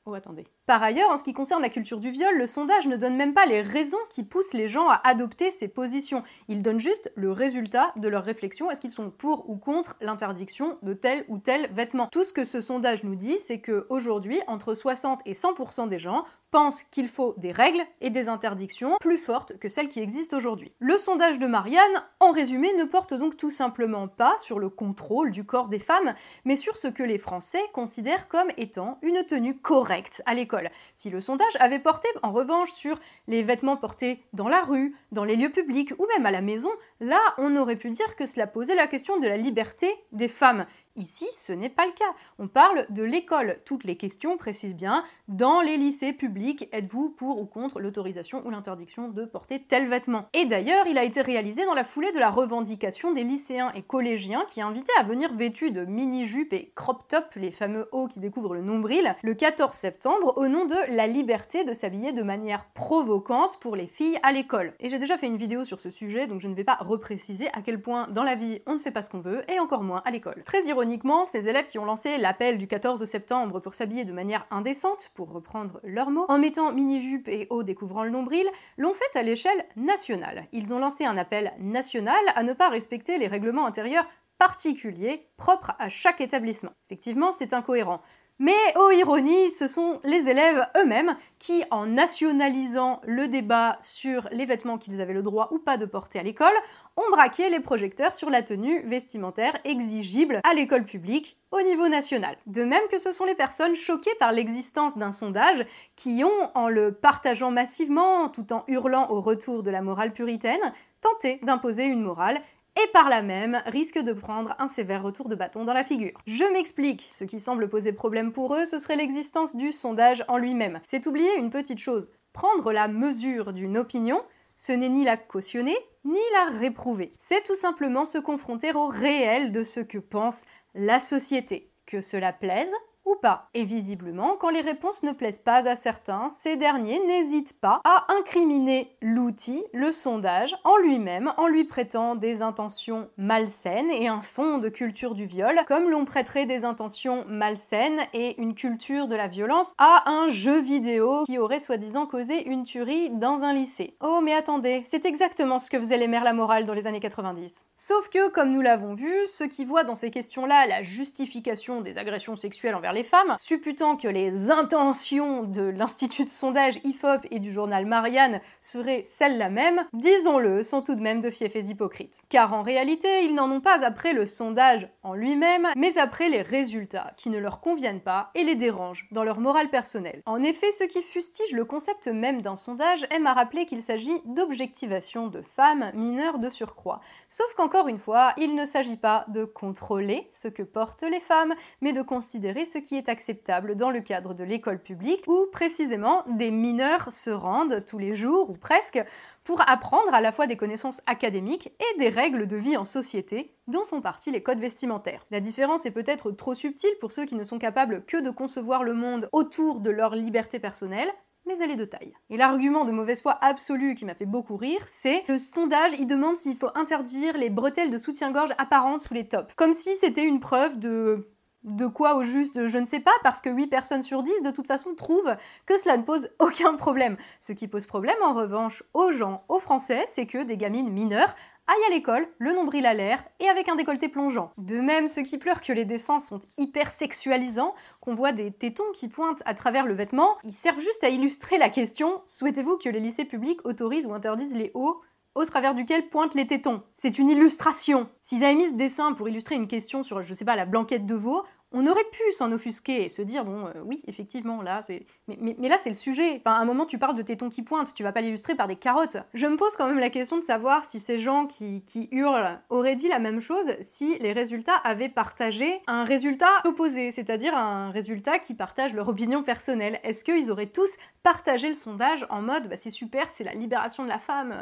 Oh, 0.05 0.13
attendez. 0.13 0.47
Par 0.65 0.81
ailleurs, 0.81 1.11
en 1.11 1.17
ce 1.17 1.23
qui 1.23 1.33
concerne 1.33 1.61
la 1.61 1.69
culture 1.69 1.99
du 1.99 2.09
viol, 2.09 2.35
le 2.35 2.47
sondage 2.47 2.87
ne 2.87 2.95
donne 2.95 3.15
même 3.15 3.33
pas 3.33 3.45
les 3.45 3.61
raisons 3.61 3.97
qui 4.09 4.23
poussent 4.23 4.53
les 4.53 4.67
gens 4.67 4.89
à 4.89 4.99
adopter 5.03 5.51
ces 5.51 5.67
positions. 5.67 6.23
Il 6.47 6.63
donne 6.63 6.79
juste 6.79 7.11
le 7.15 7.31
résultat 7.31 7.91
de 7.95 8.07
leur 8.07 8.23
réflexion. 8.23 8.71
Est-ce 8.71 8.81
qu'ils 8.81 8.91
sont 8.91 9.11
pour 9.11 9.49
ou 9.49 9.57
contre 9.57 9.97
l'interdiction 10.01 10.77
de 10.81 10.93
tel 10.93 11.25
ou 11.27 11.37
tel 11.37 11.69
vêtement? 11.73 12.07
Tout 12.11 12.23
ce 12.23 12.33
que 12.33 12.45
ce 12.45 12.61
sondage 12.61 13.03
nous 13.03 13.15
dit, 13.15 13.37
c'est 13.37 13.61
qu'aujourd'hui, 13.61 14.39
entre 14.47 14.73
60 14.73 15.21
et 15.25 15.33
100% 15.33 15.89
des 15.89 15.99
gens 15.99 16.25
pense 16.51 16.83
qu'il 16.83 17.07
faut 17.07 17.33
des 17.37 17.51
règles 17.51 17.83
et 18.01 18.09
des 18.09 18.29
interdictions 18.29 18.95
plus 18.99 19.17
fortes 19.17 19.57
que 19.57 19.69
celles 19.69 19.89
qui 19.89 19.99
existent 19.99 20.37
aujourd'hui. 20.37 20.71
Le 20.79 20.97
sondage 20.97 21.39
de 21.39 21.47
Marianne, 21.47 22.03
en 22.19 22.31
résumé, 22.31 22.71
ne 22.73 22.85
porte 22.85 23.13
donc 23.13 23.37
tout 23.37 23.51
simplement 23.51 24.07
pas 24.07 24.35
sur 24.39 24.59
le 24.59 24.69
contrôle 24.69 25.31
du 25.31 25.43
corps 25.43 25.67
des 25.67 25.79
femmes, 25.79 26.13
mais 26.45 26.55
sur 26.55 26.77
ce 26.77 26.87
que 26.87 27.03
les 27.03 27.17
Français 27.17 27.61
considèrent 27.73 28.27
comme 28.27 28.51
étant 28.57 28.97
une 29.01 29.23
tenue 29.23 29.57
correcte 29.57 30.21
à 30.25 30.33
l'école. 30.33 30.69
Si 30.95 31.09
le 31.09 31.21
sondage 31.21 31.57
avait 31.59 31.79
porté 31.79 32.07
en 32.23 32.31
revanche 32.31 32.71
sur 32.71 32.99
les 33.27 33.43
vêtements 33.43 33.77
portés 33.77 34.23
dans 34.33 34.47
la 34.47 34.61
rue, 34.61 34.95
dans 35.11 35.23
les 35.23 35.35
lieux 35.35 35.51
publics 35.51 35.93
ou 35.99 36.07
même 36.15 36.25
à 36.25 36.31
la 36.31 36.41
maison, 36.41 36.69
là 36.99 37.19
on 37.37 37.55
aurait 37.55 37.75
pu 37.75 37.89
dire 37.89 38.15
que 38.15 38.25
cela 38.25 38.47
posait 38.47 38.75
la 38.75 38.87
question 38.87 39.19
de 39.19 39.27
la 39.27 39.37
liberté 39.37 39.89
des 40.11 40.27
femmes. 40.27 40.65
Ici, 40.99 41.27
ce 41.31 41.53
n'est 41.53 41.69
pas 41.69 41.85
le 41.85 41.93
cas. 41.93 42.13
On 42.39 42.49
parle 42.49 42.85
de 42.89 43.03
l'école. 43.03 43.59
Toutes 43.63 43.85
les 43.85 43.95
questions 43.95 44.35
précisent 44.35 44.75
bien 44.75 45.05
dans 45.29 45.61
les 45.61 45.77
lycées 45.77 46.11
publics, 46.11 46.67
êtes-vous 46.73 47.09
pour 47.11 47.39
ou 47.39 47.45
contre 47.45 47.79
l'autorisation 47.79 48.45
ou 48.45 48.49
l'interdiction 48.49 49.07
de 49.07 49.23
porter 49.23 49.63
tel 49.65 49.87
vêtement? 49.87 50.27
Et 50.33 50.45
d'ailleurs, 50.45 50.87
il 50.87 50.97
a 50.97 51.05
été 51.05 51.21
réalisé 51.21 51.63
dans 51.65 51.73
la 51.73 51.85
foulée 51.85 52.11
de 52.11 52.19
la 52.19 52.29
revendication 52.29 53.13
des 53.13 53.23
lycéens 53.23 53.71
et 53.75 53.81
collégiens 53.81 54.43
qui 54.49 54.59
invitaient 54.59 54.91
à 54.99 55.03
venir 55.03 55.31
vêtus 55.31 55.71
de 55.71 55.85
mini-jupes 55.85 56.51
et 56.51 56.73
crop 56.75 57.07
top, 57.07 57.27
les 57.37 57.51
fameux 57.51 57.87
hauts 57.93 58.07
qui 58.09 58.19
découvrent 58.19 58.55
le 58.55 58.61
nombril, 58.61 59.15
le 59.21 59.35
14 59.35 59.73
septembre 59.73 60.33
au 60.35 60.49
nom 60.49 60.65
de 60.65 60.93
la 60.93 61.07
liberté 61.07 61.63
de 61.63 61.71
s'habiller 61.71 62.11
de 62.11 62.23
manière 62.23 62.65
provocante 62.73 63.57
pour 63.61 63.77
les 63.77 63.87
filles 63.87 64.19
à 64.21 64.33
l'école. 64.33 64.73
Et 64.81 64.89
j'ai 64.89 64.99
déjà 64.99 65.17
fait 65.17 65.27
une 65.27 65.37
vidéo 65.37 65.63
sur 65.63 65.79
ce 65.79 65.91
sujet, 65.91 66.27
donc 66.27 66.41
je 66.41 66.49
ne 66.49 66.55
vais 66.55 66.65
pas 66.65 66.77
repréciser 66.81 67.47
à 67.53 67.61
quel 67.61 67.81
point 67.81 68.09
dans 68.09 68.23
la 68.23 68.35
vie 68.35 68.59
on 68.65 68.73
ne 68.73 68.79
fait 68.79 68.91
pas 68.91 69.01
ce 69.01 69.09
qu'on 69.09 69.21
veut 69.21 69.49
et 69.49 69.59
encore 69.59 69.83
moins 69.83 70.01
à 70.03 70.11
l'école. 70.11 70.43
Très 70.43 70.63
ironique 70.63 70.88
Ironiquement, 70.89 71.27
ces 71.27 71.47
élèves 71.47 71.67
qui 71.67 71.77
ont 71.77 71.85
lancé 71.85 72.17
l'appel 72.17 72.57
du 72.57 72.65
14 72.65 73.05
septembre 73.05 73.59
pour 73.59 73.75
s'habiller 73.75 74.05
de 74.05 74.11
manière 74.11 74.47
indécente, 74.49 75.11
pour 75.13 75.31
reprendre 75.31 75.79
leurs 75.83 76.09
mots, 76.09 76.25
en 76.29 76.39
mettant 76.39 76.73
mini-jupe 76.73 77.27
et 77.27 77.45
haut 77.51 77.61
découvrant 77.61 78.03
le 78.03 78.09
nombril, 78.09 78.47
l'ont 78.79 78.95
fait 78.95 79.19
à 79.19 79.21
l'échelle 79.21 79.65
nationale. 79.75 80.47
Ils 80.51 80.73
ont 80.73 80.79
lancé 80.79 81.05
un 81.05 81.15
appel 81.15 81.53
national 81.59 82.19
à 82.33 82.41
ne 82.41 82.53
pas 82.53 82.69
respecter 82.69 83.19
les 83.19 83.27
règlements 83.27 83.67
intérieurs 83.67 84.07
particuliers 84.39 85.27
propres 85.37 85.73
à 85.77 85.89
chaque 85.89 86.21
établissement. 86.21 86.71
Effectivement, 86.87 87.33
c'est 87.33 87.53
incohérent. 87.53 88.01
Mais, 88.41 88.55
oh 88.77 88.89
ironie, 88.91 89.49
ce 89.49 89.67
sont 89.67 89.99
les 90.05 90.29
élèves 90.29 90.65
eux-mêmes 90.77 91.17
qui, 91.39 91.61
en 91.71 91.85
nationalisant 91.85 93.01
le 93.03 93.27
débat 93.27 93.77
sur 93.81 94.29
les 94.31 94.45
vêtements 94.45 94.77
qu'ils 94.77 95.01
avaient 95.01 95.11
le 95.11 95.21
droit 95.21 95.49
ou 95.51 95.59
pas 95.59 95.77
de 95.77 95.85
porter 95.85 96.19
à 96.19 96.23
l'école, 96.23 96.53
ont 96.95 97.11
braqué 97.11 97.49
les 97.49 97.59
projecteurs 97.59 98.13
sur 98.13 98.29
la 98.29 98.41
tenue 98.41 98.81
vestimentaire 98.83 99.59
exigible 99.65 100.39
à 100.49 100.53
l'école 100.53 100.85
publique 100.85 101.37
au 101.51 101.61
niveau 101.61 101.89
national. 101.89 102.37
De 102.45 102.63
même 102.63 102.87
que 102.89 102.97
ce 102.97 103.11
sont 103.11 103.25
les 103.25 103.35
personnes 103.35 103.75
choquées 103.75 104.15
par 104.19 104.31
l'existence 104.31 104.97
d'un 104.97 105.11
sondage 105.11 105.65
qui 105.97 106.23
ont, 106.23 106.51
en 106.55 106.69
le 106.69 106.93
partageant 106.93 107.51
massivement 107.51 108.29
tout 108.29 108.53
en 108.53 108.63
hurlant 108.69 109.09
au 109.09 109.19
retour 109.19 109.63
de 109.63 109.71
la 109.71 109.81
morale 109.81 110.13
puritaine, 110.13 110.73
tenté 111.01 111.41
d'imposer 111.43 111.83
une 111.83 112.01
morale 112.01 112.39
et 112.83 112.91
par 112.93 113.09
là 113.09 113.21
même 113.21 113.61
risque 113.65 113.99
de 113.99 114.13
prendre 114.13 114.55
un 114.59 114.67
sévère 114.67 115.03
retour 115.03 115.27
de 115.27 115.35
bâton 115.35 115.65
dans 115.65 115.73
la 115.73 115.83
figure. 115.83 116.19
Je 116.25 116.43
m'explique, 116.53 117.07
ce 117.11 117.25
qui 117.25 117.39
semble 117.39 117.69
poser 117.69 117.91
problème 117.91 118.31
pour 118.31 118.55
eux, 118.55 118.65
ce 118.65 118.79
serait 118.79 118.95
l'existence 118.95 119.55
du 119.55 119.71
sondage 119.71 120.23
en 120.27 120.37
lui-même. 120.37 120.79
C'est 120.83 121.07
oublier 121.07 121.37
une 121.37 121.49
petite 121.49 121.79
chose, 121.79 122.09
prendre 122.31 122.71
la 122.71 122.87
mesure 122.87 123.53
d'une 123.53 123.77
opinion, 123.77 124.21
ce 124.57 124.71
n'est 124.71 124.89
ni 124.89 125.03
la 125.03 125.17
cautionner, 125.17 125.77
ni 126.05 126.19
la 126.33 126.57
réprouver. 126.57 127.13
C'est 127.19 127.43
tout 127.43 127.55
simplement 127.55 128.05
se 128.05 128.17
confronter 128.17 128.73
au 128.73 128.87
réel 128.87 129.51
de 129.51 129.63
ce 129.63 129.79
que 129.79 129.97
pense 129.97 130.45
la 130.73 130.99
société. 130.99 131.71
Que 131.85 132.01
cela 132.01 132.31
plaise 132.31 132.71
pas. 133.15 133.49
Et 133.53 133.63
visiblement, 133.63 134.35
quand 134.39 134.49
les 134.49 134.61
réponses 134.61 135.03
ne 135.03 135.11
plaisent 135.11 135.37
pas 135.37 135.67
à 135.67 135.75
certains, 135.75 136.29
ces 136.29 136.57
derniers 136.57 136.99
n'hésitent 137.05 137.59
pas 137.59 137.81
à 137.83 138.05
incriminer 138.09 138.95
l'outil, 139.01 139.63
le 139.73 139.91
sondage, 139.91 140.55
en 140.63 140.77
lui-même, 140.77 141.33
en 141.37 141.47
lui 141.47 141.63
prêtant 141.63 142.15
des 142.15 142.41
intentions 142.41 143.09
malsaines 143.17 143.91
et 143.91 144.07
un 144.07 144.21
fond 144.21 144.57
de 144.57 144.69
culture 144.69 145.15
du 145.15 145.25
viol, 145.25 145.59
comme 145.67 145.89
l'on 145.89 146.05
prêterait 146.05 146.45
des 146.45 146.65
intentions 146.65 147.25
malsaines 147.27 148.01
et 148.13 148.39
une 148.41 148.55
culture 148.55 149.07
de 149.07 149.15
la 149.15 149.27
violence 149.27 149.73
à 149.77 150.09
un 150.09 150.29
jeu 150.29 150.59
vidéo 150.59 151.23
qui 151.25 151.37
aurait 151.37 151.59
soi-disant 151.59 152.05
causé 152.05 152.47
une 152.47 152.63
tuerie 152.63 153.09
dans 153.11 153.43
un 153.43 153.53
lycée. 153.53 153.95
Oh 154.01 154.19
mais 154.23 154.33
attendez, 154.33 154.83
c'est 154.85 155.05
exactement 155.05 155.59
ce 155.59 155.69
que 155.69 155.79
faisait 155.79 155.97
les 155.97 156.07
mères 156.07 156.23
la 156.23 156.33
morale 156.33 156.65
dans 156.65 156.73
les 156.73 156.87
années 156.87 156.99
90. 156.99 157.65
Sauf 157.77 158.09
que, 158.09 158.29
comme 158.29 158.51
nous 158.51 158.61
l'avons 158.61 158.93
vu, 158.93 159.13
ceux 159.27 159.47
qui 159.47 159.65
voient 159.65 159.83
dans 159.83 159.95
ces 159.95 160.11
questions-là 160.11 160.67
la 160.67 160.81
justification 160.81 161.81
des 161.81 161.97
agressions 161.97 162.35
sexuelles 162.35 162.75
envers 162.75 162.93
les 162.93 162.98
femmes, 163.03 163.35
supputant 163.39 163.95
que 163.95 164.07
les 164.07 164.51
intentions 164.51 165.43
de 165.43 165.63
l'Institut 165.63 166.23
de 166.23 166.29
sondage 166.29 166.79
IFOP 166.83 167.27
et 167.31 167.39
du 167.39 167.51
journal 167.51 167.85
Marianne 167.85 168.41
seraient 168.61 169.03
celles-là 169.05 169.49
même, 169.49 169.85
disons-le, 169.93 170.63
sont 170.63 170.81
tout 170.81 170.95
de 170.95 171.01
même 171.01 171.21
de 171.21 171.29
fiefs 171.29 171.55
hypocrites. 171.55 172.21
Car 172.29 172.53
en 172.53 172.61
réalité, 172.61 173.23
ils 173.23 173.35
n'en 173.35 173.51
ont 173.51 173.61
pas 173.61 173.83
après 173.83 174.13
le 174.13 174.25
sondage 174.25 174.89
en 175.03 175.13
lui-même, 175.13 175.67
mais 175.75 175.97
après 175.97 176.29
les 176.29 176.41
résultats 176.41 177.13
qui 177.17 177.29
ne 177.29 177.37
leur 177.37 177.61
conviennent 177.61 178.01
pas 178.01 178.31
et 178.35 178.43
les 178.43 178.55
dérangent 178.55 179.07
dans 179.11 179.23
leur 179.23 179.39
morale 179.39 179.69
personnelle. 179.69 180.21
En 180.25 180.41
effet, 180.43 180.71
ceux 180.71 180.87
qui 180.87 181.01
fustigent 181.01 181.55
le 181.55 181.65
concept 181.65 182.07
même 182.07 182.41
d'un 182.41 182.55
sondage 182.55 183.05
aiment 183.11 183.27
à 183.27 183.33
rappeler 183.33 183.65
qu'il 183.65 183.81
s'agit 183.81 184.21
d'objectivation 184.25 185.27
de 185.27 185.41
femmes 185.41 185.91
mineures 185.93 186.39
de 186.39 186.49
surcroît. 186.49 187.01
Sauf 187.31 187.53
qu'encore 187.55 187.87
une 187.87 187.99
fois, 187.99 188.33
il 188.37 188.55
ne 188.55 188.65
s'agit 188.65 188.97
pas 188.97 189.25
de 189.27 189.45
contrôler 189.45 190.27
ce 190.33 190.47
que 190.47 190.63
portent 190.63 191.03
les 191.03 191.19
femmes, 191.19 191.53
mais 191.79 191.93
de 191.93 192.01
considérer 192.01 192.65
ce 192.65 192.79
qui 192.79 192.95
est 192.95 193.07
acceptable 193.07 193.75
dans 193.75 193.91
le 193.91 194.01
cadre 194.01 194.33
de 194.33 194.43
l'école 194.43 194.81
publique, 194.81 195.23
où 195.27 195.45
précisément 195.51 196.23
des 196.27 196.49
mineurs 196.49 197.11
se 197.11 197.29
rendent 197.29 197.85
tous 197.85 197.99
les 197.99 198.15
jours, 198.15 198.49
ou 198.49 198.53
presque, 198.53 198.99
pour 199.43 199.61
apprendre 199.69 200.13
à 200.13 200.21
la 200.21 200.31
fois 200.31 200.47
des 200.47 200.57
connaissances 200.57 201.01
académiques 201.05 201.71
et 201.79 201.99
des 201.99 202.09
règles 202.09 202.47
de 202.47 202.57
vie 202.57 202.77
en 202.77 202.85
société 202.85 203.53
dont 203.67 203.85
font 203.85 204.01
partie 204.01 204.31
les 204.31 204.41
codes 204.41 204.59
vestimentaires. 204.59 205.25
La 205.29 205.39
différence 205.39 205.85
est 205.85 205.91
peut-être 205.91 206.31
trop 206.31 206.55
subtile 206.55 206.89
pour 206.99 207.11
ceux 207.11 207.25
qui 207.25 207.35
ne 207.35 207.43
sont 207.43 207.59
capables 207.59 208.05
que 208.05 208.17
de 208.17 208.31
concevoir 208.31 208.83
le 208.83 208.95
monde 208.95 209.29
autour 209.31 209.81
de 209.81 209.91
leur 209.91 210.15
liberté 210.15 210.59
personnelle, 210.59 211.11
mais 211.49 211.57
elle 211.63 211.75
de 211.75 211.85
taille. 211.85 212.13
Et 212.29 212.37
l'argument 212.37 212.85
de 212.85 212.91
mauvaise 212.91 213.21
foi 213.21 213.37
absolue 213.41 213.95
qui 213.95 214.05
m'a 214.05 214.13
fait 214.13 214.25
beaucoup 214.25 214.55
rire, 214.55 214.81
c'est 214.85 215.23
le 215.27 215.39
sondage, 215.39 215.93
il 215.99 216.07
demande 216.07 216.37
s'il 216.37 216.55
faut 216.55 216.69
interdire 216.75 217.37
les 217.37 217.49
bretelles 217.49 217.91
de 217.91 217.97
soutien-gorge 217.97 218.53
apparentes 218.57 219.01
sous 219.01 219.13
les 219.13 219.27
tops. 219.27 219.53
Comme 219.55 219.73
si 219.73 219.95
c'était 219.95 220.25
une 220.25 220.39
preuve 220.39 220.79
de 220.79 221.27
de 221.63 221.87
quoi 221.87 222.15
au 222.15 222.23
juste, 222.23 222.67
je 222.67 222.77
ne 222.77 222.85
sais 222.85 223.01
pas, 223.01 223.11
parce 223.21 223.41
que 223.41 223.49
8 223.49 223.67
personnes 223.67 224.01
sur 224.01 224.23
10 224.23 224.31
de 224.43 224.51
toute 224.51 224.67
façon 224.67 224.95
trouvent 224.95 225.35
que 225.65 225.77
cela 225.77 225.97
ne 225.97 226.03
pose 226.03 226.29
aucun 226.39 226.75
problème. 226.75 227.17
Ce 227.41 227.51
qui 227.51 227.67
pose 227.67 227.85
problème 227.85 228.15
en 228.23 228.33
revanche 228.33 228.81
aux 228.93 229.11
gens, 229.11 229.43
aux 229.49 229.59
Français, 229.59 230.05
c'est 230.07 230.25
que 230.25 230.43
des 230.43 230.55
gamines 230.55 230.89
mineures 230.89 231.35
aillent 231.69 231.91
à 231.91 231.93
l'école, 231.93 232.27
le 232.39 232.53
nombril 232.53 232.85
à 232.87 232.95
l'air 232.95 233.23
et 233.39 233.47
avec 233.47 233.69
un 233.69 233.75
décolleté 233.75 234.09
plongeant. 234.09 234.51
De 234.57 234.79
même, 234.79 235.07
ceux 235.07 235.21
qui 235.21 235.37
pleurent 235.37 235.61
que 235.61 235.71
les 235.71 235.85
dessins 235.85 236.19
sont 236.19 236.39
hyper 236.57 236.89
sexualisants, 236.89 237.75
qu'on 238.01 238.15
voit 238.15 238.31
des 238.31 238.51
tétons 238.51 238.91
qui 238.95 239.07
pointent 239.07 239.43
à 239.45 239.53
travers 239.53 239.85
le 239.85 239.93
vêtement, 239.93 240.37
ils 240.43 240.51
servent 240.51 240.79
juste 240.79 241.03
à 241.03 241.09
illustrer 241.09 241.57
la 241.57 241.69
question 241.69 242.21
souhaitez-vous 242.25 242.77
que 242.77 242.89
les 242.89 242.99
lycées 242.99 243.25
publics 243.25 243.63
autorisent 243.65 244.07
ou 244.07 244.13
interdisent 244.13 244.55
les 244.55 244.71
hauts 244.73 245.01
au 245.35 245.45
travers 245.45 245.75
duquel 245.75 246.09
pointent 246.09 246.33
les 246.33 246.47
tétons? 246.47 246.81
C'est 246.95 247.19
une 247.19 247.29
illustration. 247.29 248.09
S'ils 248.23 248.43
avaient 248.43 248.55
mis 248.55 248.69
ce 248.69 248.73
dessin 248.73 249.13
pour 249.13 249.29
illustrer 249.29 249.55
une 249.55 249.67
question 249.67 250.01
sur, 250.01 250.23
je 250.23 250.33
sais 250.33 250.45
pas, 250.45 250.55
la 250.55 250.65
blanquette 250.65 251.05
de 251.05 251.15
veau, 251.15 251.43
on 251.71 251.85
aurait 251.85 252.05
pu 252.11 252.31
s'en 252.31 252.51
offusquer 252.51 253.05
et 253.05 253.09
se 253.09 253.21
dire 253.21 253.45
bon 253.45 253.67
euh, 253.67 253.73
oui 253.85 254.01
effectivement 254.07 254.61
là 254.61 254.81
c'est 254.87 255.05
mais, 255.27 255.55
là 255.69 255.77
c'est 255.77 255.89
le 255.89 255.95
sujet. 255.95 256.37
Enfin 256.37 256.55
à 256.55 256.59
un 256.59 256.65
moment 256.65 256.85
tu 256.85 256.97
parles 256.97 257.15
de 257.15 257.21
tétons 257.21 257.49
qui 257.49 257.61
pointent 257.61 257.93
tu 257.93 258.03
vas 258.03 258.11
pas 258.11 258.21
l'illustrer 258.21 258.55
par 258.55 258.67
des 258.67 258.75
carottes. 258.75 259.17
Je 259.33 259.45
me 259.45 259.55
pose 259.55 259.75
quand 259.75 259.87
même 259.87 259.99
la 259.99 260.09
question 260.09 260.37
de 260.37 260.41
savoir 260.41 260.85
si 260.85 260.99
ces 260.99 261.19
gens 261.19 261.45
qui, 261.45 261.83
qui 261.85 262.09
hurlent 262.11 262.59
auraient 262.69 262.95
dit 262.95 263.07
la 263.07 263.19
même 263.19 263.39
chose 263.39 263.67
si 263.81 264.17
les 264.19 264.33
résultats 264.33 264.75
avaient 264.83 265.09
partagé 265.09 265.81
un 265.87 266.03
résultat 266.03 266.49
opposé 266.65 267.11
c'est-à-dire 267.11 267.55
un 267.55 267.91
résultat 267.91 268.39
qui 268.39 268.55
partage 268.55 268.93
leur 268.93 269.07
opinion 269.07 269.43
personnelle. 269.43 269.99
Est-ce 270.03 270.23
qu'ils 270.23 270.49
auraient 270.49 270.67
tous 270.67 270.89
partagé 271.21 271.67
le 271.67 271.75
sondage 271.75 272.25
en 272.29 272.41
mode 272.41 272.69
bah, 272.69 272.77
c'est 272.77 272.89
super 272.89 273.29
c'est 273.29 273.43
la 273.43 273.53
libération 273.53 274.03
de 274.03 274.09
la 274.09 274.19
femme 274.19 274.55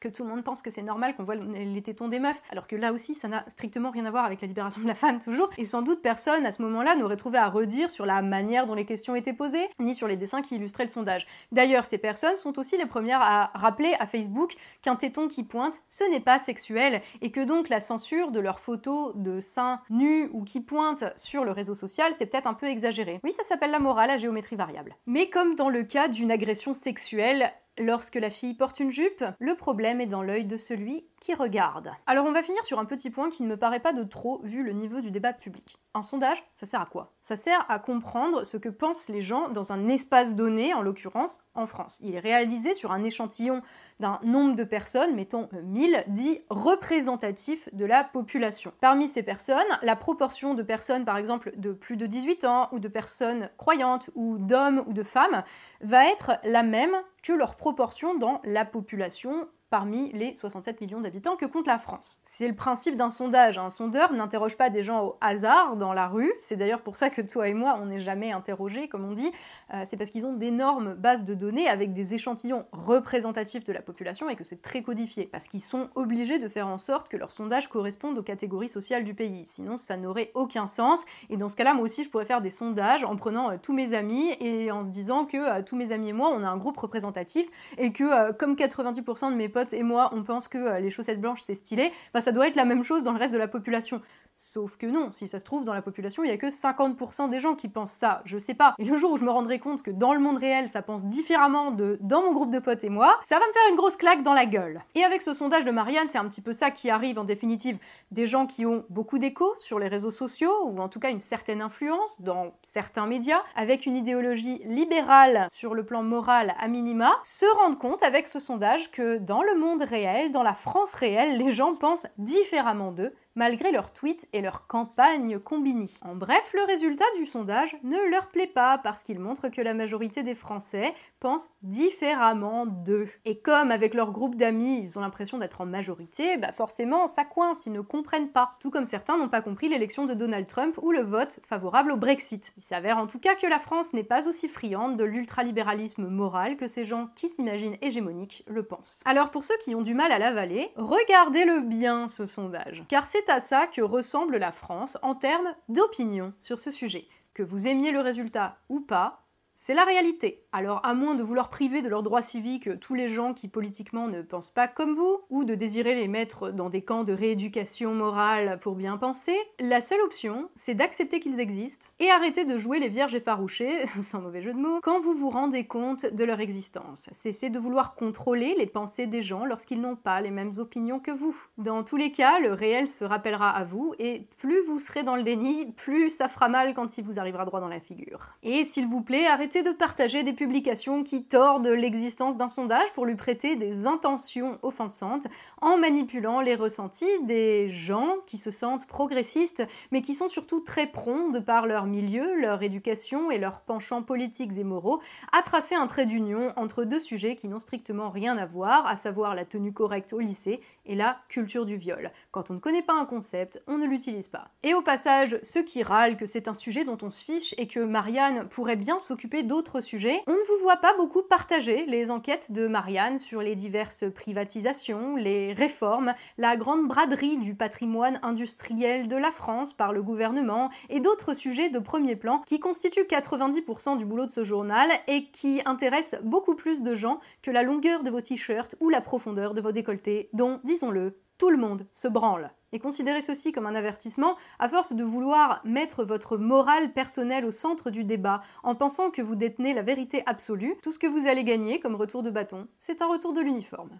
que 0.00 0.08
tout 0.08 0.24
le 0.24 0.30
monde 0.30 0.44
pense 0.44 0.62
que 0.62 0.70
c'est 0.70 0.82
normal 0.82 1.14
qu'on 1.14 1.24
voit 1.24 1.34
les 1.34 1.82
tétons 1.82 2.08
des 2.08 2.20
meufs? 2.20 2.40
Alors 2.50 2.66
que 2.66 2.76
là 2.76 2.92
aussi 2.94 3.14
ça 3.14 3.28
n'a 3.28 3.44
strictement 3.48 3.90
rien 3.90 4.06
à 4.06 4.10
voir 4.10 4.24
avec 4.24 4.40
la 4.40 4.48
libération 4.48 4.80
de 4.80 4.86
la 4.86 4.94
femme 4.94 5.18
toujours. 5.18 5.50
Et 5.58 5.66
sans 5.66 5.82
doute 5.82 6.00
personne 6.02 6.37
à 6.46 6.52
ce 6.52 6.62
moment-là 6.62 6.96
n'aurait 6.96 7.16
trouvé 7.16 7.38
à 7.38 7.48
redire 7.48 7.90
sur 7.90 8.06
la 8.06 8.22
manière 8.22 8.66
dont 8.66 8.74
les 8.74 8.84
questions 8.84 9.14
étaient 9.14 9.32
posées, 9.32 9.68
ni 9.78 9.94
sur 9.94 10.08
les 10.08 10.16
dessins 10.16 10.42
qui 10.42 10.56
illustraient 10.56 10.84
le 10.84 10.90
sondage. 10.90 11.26
D'ailleurs, 11.52 11.84
ces 11.84 11.98
personnes 11.98 12.36
sont 12.36 12.58
aussi 12.58 12.76
les 12.76 12.86
premières 12.86 13.22
à 13.22 13.50
rappeler 13.54 13.94
à 14.00 14.06
Facebook 14.06 14.54
qu'un 14.82 14.96
téton 14.96 15.28
qui 15.28 15.42
pointe, 15.42 15.80
ce 15.88 16.04
n'est 16.10 16.20
pas 16.20 16.38
sexuel, 16.38 17.02
et 17.20 17.30
que 17.30 17.40
donc 17.40 17.68
la 17.68 17.80
censure 17.80 18.30
de 18.30 18.40
leurs 18.40 18.60
photos 18.60 19.12
de 19.16 19.40
seins 19.40 19.80
nus 19.90 20.28
ou 20.32 20.44
qui 20.44 20.60
pointent 20.60 21.04
sur 21.16 21.44
le 21.44 21.50
réseau 21.50 21.74
social, 21.74 22.12
c'est 22.14 22.26
peut-être 22.26 22.46
un 22.46 22.54
peu 22.54 22.66
exagéré. 22.66 23.20
Oui, 23.24 23.32
ça 23.32 23.42
s'appelle 23.42 23.70
la 23.70 23.78
morale 23.78 24.10
à 24.10 24.16
géométrie 24.16 24.56
variable. 24.56 24.96
Mais 25.06 25.28
comme 25.28 25.54
dans 25.54 25.68
le 25.68 25.82
cas 25.82 26.08
d'une 26.08 26.30
agression 26.30 26.74
sexuelle, 26.74 27.52
Lorsque 27.78 28.16
la 28.16 28.30
fille 28.30 28.54
porte 28.54 28.80
une 28.80 28.90
jupe, 28.90 29.24
le 29.38 29.54
problème 29.54 30.00
est 30.00 30.06
dans 30.06 30.22
l'œil 30.22 30.44
de 30.44 30.56
celui 30.56 31.06
qui 31.20 31.34
regarde. 31.34 31.90
Alors 32.06 32.26
on 32.26 32.32
va 32.32 32.42
finir 32.42 32.64
sur 32.64 32.78
un 32.78 32.84
petit 32.84 33.10
point 33.10 33.30
qui 33.30 33.42
ne 33.42 33.48
me 33.48 33.56
paraît 33.56 33.80
pas 33.80 33.92
de 33.92 34.02
trop 34.02 34.40
vu 34.42 34.64
le 34.64 34.72
niveau 34.72 35.00
du 35.00 35.10
débat 35.10 35.32
public. 35.32 35.78
Un 35.94 36.02
sondage, 36.02 36.42
ça 36.54 36.66
sert 36.66 36.80
à 36.80 36.86
quoi? 36.86 37.12
Ça 37.22 37.36
sert 37.36 37.64
à 37.68 37.78
comprendre 37.78 38.44
ce 38.44 38.56
que 38.56 38.68
pensent 38.68 39.08
les 39.08 39.22
gens 39.22 39.48
dans 39.48 39.72
un 39.72 39.88
espace 39.88 40.34
donné, 40.34 40.74
en 40.74 40.82
l'occurrence 40.82 41.40
en 41.54 41.66
France. 41.66 41.98
Il 42.00 42.14
est 42.14 42.20
réalisé 42.20 42.74
sur 42.74 42.92
un 42.92 43.04
échantillon 43.04 43.62
d'un 44.00 44.20
nombre 44.22 44.54
de 44.54 44.64
personnes, 44.64 45.14
mettons 45.14 45.48
1000, 45.64 46.04
dit 46.08 46.40
représentatif 46.50 47.68
de 47.72 47.84
la 47.84 48.04
population. 48.04 48.72
Parmi 48.80 49.08
ces 49.08 49.22
personnes, 49.22 49.56
la 49.82 49.96
proportion 49.96 50.54
de 50.54 50.62
personnes, 50.62 51.04
par 51.04 51.16
exemple, 51.16 51.52
de 51.56 51.72
plus 51.72 51.96
de 51.96 52.06
18 52.06 52.44
ans, 52.44 52.68
ou 52.72 52.78
de 52.78 52.88
personnes 52.88 53.50
croyantes, 53.56 54.10
ou 54.14 54.38
d'hommes 54.38 54.84
ou 54.86 54.92
de 54.92 55.02
femmes, 55.02 55.42
va 55.80 56.06
être 56.08 56.38
la 56.44 56.62
même 56.62 56.94
que 57.22 57.32
leur 57.32 57.56
proportion 57.56 58.16
dans 58.16 58.40
la 58.44 58.64
population 58.64 59.48
parmi 59.70 60.10
les 60.12 60.34
67 60.36 60.80
millions 60.80 61.00
d'habitants 61.00 61.36
que 61.36 61.44
compte 61.44 61.66
la 61.66 61.78
France. 61.78 62.18
C'est 62.24 62.48
le 62.48 62.54
principe 62.54 62.96
d'un 62.96 63.10
sondage. 63.10 63.58
Un 63.58 63.70
sondeur 63.70 64.12
n'interroge 64.12 64.56
pas 64.56 64.70
des 64.70 64.82
gens 64.82 65.04
au 65.04 65.16
hasard 65.20 65.76
dans 65.76 65.92
la 65.92 66.08
rue. 66.08 66.32
C'est 66.40 66.56
d'ailleurs 66.56 66.80
pour 66.80 66.96
ça 66.96 67.10
que 67.10 67.20
toi 67.20 67.48
et 67.48 67.54
moi, 67.54 67.78
on 67.80 67.86
n'est 67.86 68.00
jamais 68.00 68.32
interrogés, 68.32 68.88
comme 68.88 69.04
on 69.04 69.12
dit. 69.12 69.30
Euh, 69.74 69.82
c'est 69.84 69.96
parce 69.98 70.10
qu'ils 70.10 70.24
ont 70.24 70.32
d'énormes 70.32 70.94
bases 70.94 71.24
de 71.24 71.34
données 71.34 71.68
avec 71.68 71.92
des 71.92 72.14
échantillons 72.14 72.64
représentatifs 72.72 73.64
de 73.64 73.72
la 73.72 73.82
population 73.82 74.30
et 74.30 74.36
que 74.36 74.44
c'est 74.44 74.62
très 74.62 74.82
codifié. 74.82 75.26
Parce 75.26 75.48
qu'ils 75.48 75.60
sont 75.60 75.90
obligés 75.94 76.38
de 76.38 76.48
faire 76.48 76.68
en 76.68 76.78
sorte 76.78 77.08
que 77.08 77.16
leur 77.16 77.30
sondage 77.30 77.68
corresponde 77.68 78.16
aux 78.16 78.22
catégories 78.22 78.70
sociales 78.70 79.04
du 79.04 79.14
pays. 79.14 79.44
Sinon, 79.46 79.76
ça 79.76 79.96
n'aurait 79.98 80.30
aucun 80.34 80.66
sens. 80.66 81.04
Et 81.28 81.36
dans 81.36 81.48
ce 81.48 81.56
cas-là, 81.56 81.74
moi 81.74 81.84
aussi, 81.84 82.04
je 82.04 82.10
pourrais 82.10 82.24
faire 82.24 82.40
des 82.40 82.50
sondages 82.50 83.04
en 83.04 83.16
prenant 83.16 83.50
euh, 83.50 83.56
tous 83.60 83.74
mes 83.74 83.92
amis 83.92 84.30
et 84.40 84.70
en 84.70 84.82
se 84.82 84.88
disant 84.88 85.26
que 85.26 85.36
euh, 85.36 85.62
tous 85.62 85.76
mes 85.76 85.92
amis 85.92 86.08
et 86.08 86.14
moi, 86.14 86.30
on 86.32 86.42
a 86.42 86.48
un 86.48 86.56
groupe 86.56 86.78
représentatif 86.78 87.46
et 87.76 87.92
que 87.92 88.32
comme 88.32 88.54
90% 88.54 89.30
de 89.30 89.36
mes 89.36 89.48
et 89.72 89.82
moi, 89.82 90.10
on 90.12 90.22
pense 90.22 90.48
que 90.48 90.58
euh, 90.58 90.80
les 90.80 90.90
chaussettes 90.90 91.20
blanches 91.20 91.42
c'est 91.46 91.54
stylé, 91.54 91.92
bah, 92.12 92.20
ça 92.20 92.32
doit 92.32 92.48
être 92.48 92.56
la 92.56 92.64
même 92.64 92.82
chose 92.82 93.02
dans 93.02 93.12
le 93.12 93.18
reste 93.18 93.32
de 93.32 93.38
la 93.38 93.48
population. 93.48 94.00
Sauf 94.40 94.76
que 94.76 94.86
non, 94.86 95.10
si 95.12 95.26
ça 95.26 95.40
se 95.40 95.44
trouve, 95.44 95.64
dans 95.64 95.74
la 95.74 95.82
population, 95.82 96.22
il 96.22 96.30
y 96.30 96.32
a 96.32 96.36
que 96.36 96.46
50% 96.46 97.28
des 97.28 97.40
gens 97.40 97.56
qui 97.56 97.68
pensent 97.68 97.90
ça, 97.90 98.22
je 98.24 98.38
sais 98.38 98.54
pas. 98.54 98.76
Et 98.78 98.84
le 98.84 98.96
jour 98.96 99.10
où 99.10 99.16
je 99.16 99.24
me 99.24 99.32
rendrai 99.32 99.58
compte 99.58 99.82
que 99.82 99.90
dans 99.90 100.14
le 100.14 100.20
monde 100.20 100.38
réel, 100.38 100.68
ça 100.68 100.80
pense 100.80 101.06
différemment 101.06 101.72
de 101.72 101.98
dans 102.02 102.22
mon 102.22 102.32
groupe 102.32 102.52
de 102.52 102.60
potes 102.60 102.84
et 102.84 102.88
moi, 102.88 103.18
ça 103.24 103.40
va 103.40 103.46
me 103.48 103.52
faire 103.52 103.68
une 103.68 103.74
grosse 103.74 103.96
claque 103.96 104.22
dans 104.22 104.34
la 104.34 104.46
gueule. 104.46 104.80
Et 104.94 105.02
avec 105.02 105.22
ce 105.22 105.34
sondage 105.34 105.64
de 105.64 105.72
Marianne, 105.72 106.06
c'est 106.08 106.18
un 106.18 106.28
petit 106.28 106.40
peu 106.40 106.52
ça 106.52 106.70
qui 106.70 106.88
arrive 106.88 107.18
en 107.18 107.24
définitive. 107.24 107.80
Des 108.12 108.26
gens 108.26 108.46
qui 108.46 108.64
ont 108.64 108.84
beaucoup 108.90 109.18
d'écho 109.18 109.52
sur 109.58 109.80
les 109.80 109.88
réseaux 109.88 110.12
sociaux, 110.12 110.54
ou 110.66 110.78
en 110.78 110.88
tout 110.88 111.00
cas 111.00 111.10
une 111.10 111.18
certaine 111.18 111.60
influence 111.60 112.20
dans 112.20 112.52
certains 112.62 113.06
médias, 113.06 113.42
avec 113.56 113.86
une 113.86 113.96
idéologie 113.96 114.62
libérale 114.66 115.48
sur 115.50 115.74
le 115.74 115.84
plan 115.84 116.04
moral 116.04 116.54
à 116.60 116.68
minima, 116.68 117.16
se 117.24 117.46
rendent 117.56 117.78
compte 117.78 118.04
avec 118.04 118.28
ce 118.28 118.38
sondage 118.38 118.92
que 118.92 119.18
dans 119.18 119.42
le 119.42 119.58
monde 119.58 119.82
réel, 119.82 120.30
dans 120.30 120.44
la 120.44 120.54
France 120.54 120.94
réelle, 120.94 121.38
les 121.38 121.50
gens 121.50 121.74
pensent 121.74 122.06
différemment 122.18 122.92
d'eux 122.92 123.12
malgré 123.38 123.70
leurs 123.70 123.92
tweets 123.92 124.28
et 124.32 124.40
leurs 124.40 124.66
campagnes 124.66 125.38
combinées. 125.38 125.90
En 126.02 126.16
bref, 126.16 126.50
le 126.54 126.64
résultat 126.64 127.04
du 127.16 127.24
sondage 127.24 127.76
ne 127.84 128.10
leur 128.10 128.26
plaît 128.28 128.48
pas 128.48 128.78
parce 128.78 129.04
qu'il 129.04 129.20
montre 129.20 129.48
que 129.48 129.60
la 129.60 129.74
majorité 129.74 130.24
des 130.24 130.34
Français 130.34 130.92
pensent 131.20 131.48
différemment 131.62 132.66
d'eux. 132.66 133.08
Et 133.24 133.38
comme 133.38 133.70
avec 133.70 133.94
leur 133.94 134.10
groupe 134.10 134.34
d'amis, 134.34 134.80
ils 134.82 134.98
ont 134.98 135.02
l'impression 135.02 135.38
d'être 135.38 135.60
en 135.60 135.66
majorité, 135.66 136.36
bah 136.36 136.50
forcément, 136.50 137.06
ça 137.06 137.24
coince, 137.24 137.64
ils 137.66 137.72
ne 137.72 137.80
comprennent 137.80 138.30
pas. 138.30 138.56
Tout 138.58 138.70
comme 138.70 138.86
certains 138.86 139.16
n'ont 139.16 139.28
pas 139.28 139.40
compris 139.40 139.68
l'élection 139.68 140.04
de 140.04 140.14
Donald 140.14 140.48
Trump 140.48 140.76
ou 140.82 140.90
le 140.90 141.02
vote 141.02 141.38
favorable 141.48 141.92
au 141.92 141.96
Brexit. 141.96 142.52
Il 142.56 142.62
s'avère 142.64 142.98
en 142.98 143.06
tout 143.06 143.20
cas 143.20 143.36
que 143.36 143.46
la 143.46 143.60
France 143.60 143.92
n'est 143.92 144.02
pas 144.02 144.26
aussi 144.26 144.48
friande 144.48 144.96
de 144.96 145.04
l'ultralibéralisme 145.04 146.08
moral 146.08 146.56
que 146.56 146.66
ces 146.66 146.84
gens 146.84 147.08
qui 147.14 147.28
s'imaginent 147.28 147.78
hégémoniques 147.82 148.42
le 148.48 148.64
pensent. 148.64 149.00
Alors 149.04 149.30
pour 149.30 149.44
ceux 149.44 149.56
qui 149.62 149.76
ont 149.76 149.82
du 149.82 149.94
mal 149.94 150.10
à 150.10 150.18
l'avaler, 150.18 150.72
regardez-le 150.74 151.60
bien 151.60 152.08
ce 152.08 152.26
sondage, 152.26 152.82
car 152.88 153.06
c'est 153.06 153.27
à 153.28 153.40
ça 153.40 153.66
que 153.66 153.80
ressemble 153.80 154.36
la 154.36 154.52
France 154.52 154.98
en 155.02 155.14
termes 155.14 155.54
d'opinion 155.68 156.32
sur 156.40 156.60
ce 156.60 156.70
sujet. 156.70 157.08
Que 157.34 157.42
vous 157.42 157.66
aimiez 157.66 157.92
le 157.92 158.00
résultat 158.00 158.58
ou 158.68 158.80
pas, 158.80 159.27
c'est 159.68 159.74
la 159.74 159.84
réalité. 159.84 160.46
Alors, 160.50 160.80
à 160.82 160.94
moins 160.94 161.14
de 161.14 161.22
vouloir 161.22 161.50
priver 161.50 161.82
de 161.82 161.90
leurs 161.90 162.02
droits 162.02 162.22
civiques 162.22 162.80
tous 162.80 162.94
les 162.94 163.10
gens 163.10 163.34
qui 163.34 163.48
politiquement 163.48 164.08
ne 164.08 164.22
pensent 164.22 164.48
pas 164.48 164.66
comme 164.66 164.94
vous, 164.94 165.18
ou 165.28 165.44
de 165.44 165.54
désirer 165.54 165.94
les 165.94 166.08
mettre 166.08 166.52
dans 166.52 166.70
des 166.70 166.80
camps 166.80 167.04
de 167.04 167.12
rééducation 167.12 167.92
morale 167.92 168.58
pour 168.62 168.76
bien 168.76 168.96
penser, 168.96 169.36
la 169.60 169.82
seule 169.82 170.00
option, 170.00 170.48
c'est 170.56 170.72
d'accepter 170.72 171.20
qu'ils 171.20 171.38
existent 171.38 171.88
et 172.00 172.10
arrêter 172.10 172.46
de 172.46 172.56
jouer 172.56 172.78
les 172.78 172.88
vierges 172.88 173.14
effarouchées, 173.14 173.86
sans 174.02 174.22
mauvais 174.22 174.40
jeu 174.40 174.54
de 174.54 174.58
mots, 174.58 174.80
quand 174.82 175.00
vous 175.00 175.12
vous 175.12 175.28
rendez 175.28 175.66
compte 175.66 176.06
de 176.06 176.24
leur 176.24 176.40
existence. 176.40 177.10
Cessez 177.12 177.50
de 177.50 177.58
vouloir 177.58 177.94
contrôler 177.94 178.54
les 178.56 178.64
pensées 178.64 179.06
des 179.06 179.20
gens 179.20 179.44
lorsqu'ils 179.44 179.82
n'ont 179.82 179.96
pas 179.96 180.22
les 180.22 180.30
mêmes 180.30 180.52
opinions 180.56 180.98
que 180.98 181.10
vous. 181.10 181.36
Dans 181.58 181.84
tous 181.84 181.96
les 181.98 182.10
cas, 182.10 182.38
le 182.40 182.54
réel 182.54 182.88
se 182.88 183.04
rappellera 183.04 183.50
à 183.50 183.64
vous, 183.64 183.94
et 183.98 184.28
plus 184.38 184.62
vous 184.62 184.80
serez 184.80 185.02
dans 185.02 185.16
le 185.16 185.24
déni, 185.24 185.72
plus 185.72 186.08
ça 186.08 186.28
fera 186.28 186.48
mal 186.48 186.72
quand 186.72 186.96
il 186.96 187.04
vous 187.04 187.18
arrivera 187.20 187.44
droit 187.44 187.60
dans 187.60 187.68
la 187.68 187.80
figure. 187.80 188.28
Et 188.42 188.64
s'il 188.64 188.86
vous 188.86 189.02
plaît, 189.02 189.26
arrêtez 189.26 189.57
de 189.62 189.72
partager 189.72 190.22
des 190.22 190.32
publications 190.32 191.02
qui 191.02 191.24
tordent 191.24 191.66
l'existence 191.66 192.36
d'un 192.36 192.48
sondage 192.48 192.92
pour 192.94 193.06
lui 193.06 193.14
prêter 193.14 193.56
des 193.56 193.86
intentions 193.86 194.58
offensantes 194.62 195.26
en 195.60 195.78
manipulant 195.78 196.40
les 196.40 196.54
ressentis 196.54 197.06
des 197.22 197.70
gens 197.70 198.16
qui 198.26 198.38
se 198.38 198.50
sentent 198.50 198.86
progressistes 198.86 199.62
mais 199.90 200.02
qui 200.02 200.14
sont 200.14 200.28
surtout 200.28 200.60
très 200.60 200.86
prompts 200.86 201.32
de 201.32 201.40
par 201.40 201.66
leur 201.66 201.86
milieu, 201.86 202.38
leur 202.40 202.62
éducation 202.62 203.30
et 203.30 203.38
leurs 203.38 203.60
penchants 203.60 204.02
politiques 204.02 204.52
et 204.58 204.64
moraux 204.64 205.00
à 205.32 205.42
tracer 205.42 205.74
un 205.74 205.86
trait 205.86 206.06
d'union 206.06 206.52
entre 206.56 206.84
deux 206.84 207.00
sujets 207.00 207.36
qui 207.36 207.48
n'ont 207.48 207.58
strictement 207.58 208.10
rien 208.10 208.36
à 208.38 208.46
voir, 208.46 208.86
à 208.86 208.96
savoir 208.96 209.34
la 209.34 209.44
tenue 209.44 209.72
correcte 209.72 210.12
au 210.12 210.20
lycée 210.20 210.60
et 210.88 210.94
la 210.94 211.18
culture 211.28 211.66
du 211.66 211.76
viol. 211.76 212.10
Quand 212.32 212.50
on 212.50 212.54
ne 212.54 212.58
connaît 212.58 212.82
pas 212.82 212.94
un 212.94 213.04
concept, 213.04 213.62
on 213.66 213.78
ne 213.78 213.86
l'utilise 213.86 214.26
pas. 214.26 214.50
Et 214.62 214.74
au 214.74 214.82
passage, 214.82 215.38
ceux 215.42 215.62
qui 215.62 215.82
râlent 215.82 216.16
que 216.16 216.26
c'est 216.26 216.48
un 216.48 216.54
sujet 216.54 216.84
dont 216.84 216.98
on 217.02 217.10
se 217.10 217.24
fiche 217.24 217.54
et 217.58 217.68
que 217.68 217.80
Marianne 217.80 218.48
pourrait 218.48 218.76
bien 218.76 218.98
s'occuper 218.98 219.42
d'autres 219.42 219.80
sujets, 219.80 220.22
on 220.26 220.32
ne 220.32 220.36
vous 220.36 220.62
voit 220.62 220.78
pas 220.78 220.96
beaucoup 220.96 221.22
partager 221.22 221.86
les 221.86 222.10
enquêtes 222.10 222.52
de 222.52 222.66
Marianne 222.66 223.18
sur 223.18 223.42
les 223.42 223.54
diverses 223.54 224.04
privatisations, 224.12 225.16
les 225.16 225.52
réformes, 225.52 226.14
la 226.38 226.56
grande 226.56 226.88
braderie 226.88 227.36
du 227.36 227.54
patrimoine 227.54 228.18
industriel 228.22 229.08
de 229.08 229.16
la 229.16 229.30
France 229.30 229.72
par 229.72 229.92
le 229.92 230.02
gouvernement 230.02 230.70
et 230.88 231.00
d'autres 231.00 231.34
sujets 231.34 231.68
de 231.70 231.78
premier 231.78 232.16
plan 232.16 232.42
qui 232.46 232.60
constituent 232.60 233.02
90% 233.02 233.98
du 233.98 234.04
boulot 234.04 234.26
de 234.26 234.30
ce 234.30 234.44
journal 234.44 234.88
et 235.06 235.26
qui 235.26 235.60
intéressent 235.64 236.20
beaucoup 236.22 236.54
plus 236.54 236.82
de 236.82 236.94
gens 236.94 237.20
que 237.42 237.50
la 237.50 237.62
longueur 237.62 238.02
de 238.02 238.10
vos 238.10 238.20
t-shirts 238.20 238.76
ou 238.80 238.88
la 238.88 239.00
profondeur 239.00 239.54
de 239.54 239.60
vos 239.60 239.72
décolletés, 239.72 240.28
dont, 240.32 240.60
disons-le, 240.78 241.18
tout 241.38 241.50
le 241.50 241.56
monde 241.56 241.88
se 241.92 242.06
branle. 242.06 242.52
Et 242.70 242.78
considérez 242.78 243.20
ceci 243.20 243.50
comme 243.50 243.66
un 243.66 243.74
avertissement, 243.74 244.36
à 244.60 244.68
force 244.68 244.92
de 244.92 245.02
vouloir 245.02 245.60
mettre 245.64 246.04
votre 246.04 246.36
morale 246.36 246.92
personnelle 246.92 247.44
au 247.44 247.50
centre 247.50 247.90
du 247.90 248.04
débat, 248.04 248.42
en 248.62 248.76
pensant 248.76 249.10
que 249.10 249.20
vous 249.20 249.34
détenez 249.34 249.74
la 249.74 249.82
vérité 249.82 250.22
absolue, 250.26 250.76
tout 250.80 250.92
ce 250.92 251.00
que 251.00 251.08
vous 251.08 251.26
allez 251.26 251.42
gagner 251.42 251.80
comme 251.80 251.96
retour 251.96 252.22
de 252.22 252.30
bâton, 252.30 252.68
c'est 252.78 253.02
un 253.02 253.08
retour 253.08 253.32
de 253.32 253.40
l'uniforme. 253.40 253.98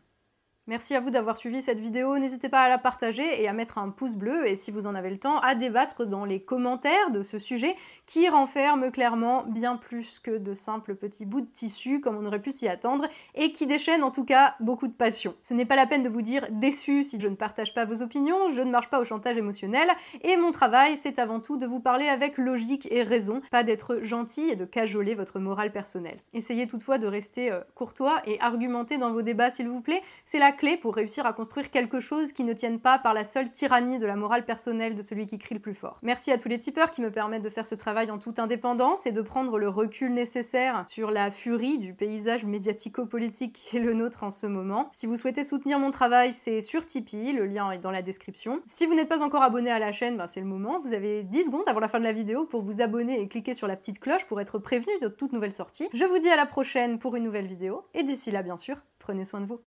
Merci 0.68 0.94
à 0.94 1.00
vous 1.00 1.08
d'avoir 1.08 1.38
suivi 1.38 1.62
cette 1.62 1.80
vidéo, 1.80 2.18
n'hésitez 2.18 2.50
pas 2.50 2.60
à 2.60 2.68
la 2.68 2.76
partager 2.76 3.42
et 3.42 3.48
à 3.48 3.54
mettre 3.54 3.78
un 3.78 3.88
pouce 3.88 4.14
bleu 4.14 4.46
et 4.46 4.54
si 4.54 4.70
vous 4.70 4.86
en 4.86 4.94
avez 4.94 5.08
le 5.08 5.16
temps, 5.16 5.38
à 5.38 5.54
débattre 5.54 6.04
dans 6.04 6.26
les 6.26 6.40
commentaires 6.40 7.10
de 7.10 7.22
ce 7.22 7.38
sujet 7.38 7.74
qui 8.04 8.28
renferme 8.28 8.90
clairement 8.90 9.44
bien 9.44 9.76
plus 9.76 10.18
que 10.18 10.36
de 10.36 10.52
simples 10.52 10.94
petits 10.94 11.24
bouts 11.24 11.40
de 11.40 11.46
tissu 11.46 12.02
comme 12.02 12.18
on 12.18 12.26
aurait 12.26 12.42
pu 12.42 12.52
s'y 12.52 12.68
attendre 12.68 13.06
et 13.34 13.52
qui 13.52 13.66
déchaîne 13.66 14.02
en 14.02 14.10
tout 14.10 14.26
cas 14.26 14.56
beaucoup 14.60 14.88
de 14.88 14.92
passion. 14.92 15.34
Ce 15.42 15.54
n'est 15.54 15.64
pas 15.64 15.74
la 15.74 15.86
peine 15.86 16.02
de 16.02 16.10
vous 16.10 16.20
dire 16.20 16.46
déçu 16.50 17.02
si 17.02 17.18
je 17.18 17.28
ne 17.28 17.34
partage 17.34 17.72
pas 17.72 17.86
vos 17.86 18.02
opinions, 18.02 18.50
je 18.50 18.60
ne 18.60 18.70
marche 18.70 18.90
pas 18.90 19.00
au 19.00 19.04
chantage 19.06 19.38
émotionnel 19.38 19.88
et 20.20 20.36
mon 20.36 20.52
travail 20.52 20.96
c'est 20.96 21.18
avant 21.18 21.40
tout 21.40 21.56
de 21.56 21.64
vous 21.64 21.80
parler 21.80 22.08
avec 22.08 22.36
logique 22.36 22.86
et 22.90 23.02
raison, 23.02 23.40
pas 23.50 23.62
d'être 23.62 24.00
gentil 24.02 24.50
et 24.50 24.56
de 24.56 24.66
cajoler 24.66 25.14
votre 25.14 25.38
morale 25.38 25.72
personnelle. 25.72 26.18
Essayez 26.34 26.66
toutefois 26.66 26.98
de 26.98 27.06
rester 27.06 27.50
euh, 27.50 27.60
courtois 27.74 28.20
et 28.26 28.38
argumenté 28.42 28.98
dans 28.98 29.12
vos 29.12 29.22
débats 29.22 29.50
s'il 29.50 29.70
vous 29.70 29.80
plaît, 29.80 30.02
c'est 30.26 30.38
la 30.38 30.52
clé 30.58 30.76
pour 30.76 30.94
réussir 30.94 31.24
à 31.24 31.32
construire 31.32 31.70
quelque 31.70 32.00
chose 32.00 32.32
qui 32.32 32.44
ne 32.44 32.52
tienne 32.52 32.80
pas 32.80 32.98
par 32.98 33.14
la 33.14 33.24
seule 33.24 33.50
tyrannie 33.50 33.98
de 33.98 34.06
la 34.06 34.16
morale 34.16 34.44
personnelle 34.44 34.94
de 34.94 35.00
celui 35.00 35.26
qui 35.26 35.38
crie 35.38 35.54
le 35.54 35.60
plus 35.60 35.72
fort. 35.72 35.98
Merci 36.02 36.30
à 36.32 36.36
tous 36.36 36.48
les 36.48 36.58
tipeurs 36.58 36.90
qui 36.90 37.00
me 37.00 37.10
permettent 37.10 37.42
de 37.42 37.48
faire 37.48 37.66
ce 37.66 37.74
travail 37.74 38.10
en 38.10 38.18
toute 38.18 38.38
indépendance 38.38 39.06
et 39.06 39.12
de 39.12 39.22
prendre 39.22 39.56
le 39.58 39.68
recul 39.68 40.12
nécessaire 40.12 40.84
sur 40.88 41.10
la 41.10 41.30
furie 41.30 41.78
du 41.78 41.94
paysage 41.94 42.44
médiatico-politique 42.44 43.54
qui 43.54 43.76
est 43.78 43.80
le 43.80 43.94
nôtre 43.94 44.24
en 44.24 44.30
ce 44.30 44.46
moment. 44.46 44.88
Si 44.92 45.06
vous 45.06 45.16
souhaitez 45.16 45.44
soutenir 45.44 45.78
mon 45.78 45.90
travail, 45.90 46.32
c'est 46.32 46.60
sur 46.60 46.84
Tipeee, 46.84 47.32
le 47.32 47.46
lien 47.46 47.70
est 47.70 47.78
dans 47.78 47.90
la 47.90 48.02
description. 48.02 48.60
Si 48.66 48.84
vous 48.84 48.94
n'êtes 48.94 49.08
pas 49.08 49.22
encore 49.22 49.42
abonné 49.42 49.70
à 49.70 49.78
la 49.78 49.92
chaîne, 49.92 50.16
ben 50.16 50.26
c'est 50.26 50.40
le 50.40 50.46
moment, 50.46 50.80
vous 50.80 50.92
avez 50.92 51.22
10 51.22 51.44
secondes 51.44 51.68
avant 51.68 51.80
la 51.80 51.88
fin 51.88 52.00
de 52.00 52.04
la 52.04 52.12
vidéo 52.12 52.44
pour 52.44 52.62
vous 52.62 52.82
abonner 52.82 53.20
et 53.20 53.28
cliquer 53.28 53.54
sur 53.54 53.68
la 53.68 53.76
petite 53.76 54.00
cloche 54.00 54.26
pour 54.26 54.40
être 54.40 54.58
prévenu 54.58 54.92
de 55.00 55.08
toute 55.08 55.32
nouvelle 55.32 55.52
sortie. 55.52 55.88
Je 55.94 56.04
vous 56.04 56.18
dis 56.18 56.28
à 56.28 56.36
la 56.36 56.46
prochaine 56.46 56.98
pour 56.98 57.14
une 57.14 57.24
nouvelle 57.24 57.46
vidéo, 57.46 57.84
et 57.94 58.02
d'ici 58.02 58.30
là 58.30 58.42
bien 58.42 58.56
sûr, 58.56 58.76
prenez 58.98 59.24
soin 59.24 59.40
de 59.40 59.46
vous. 59.46 59.60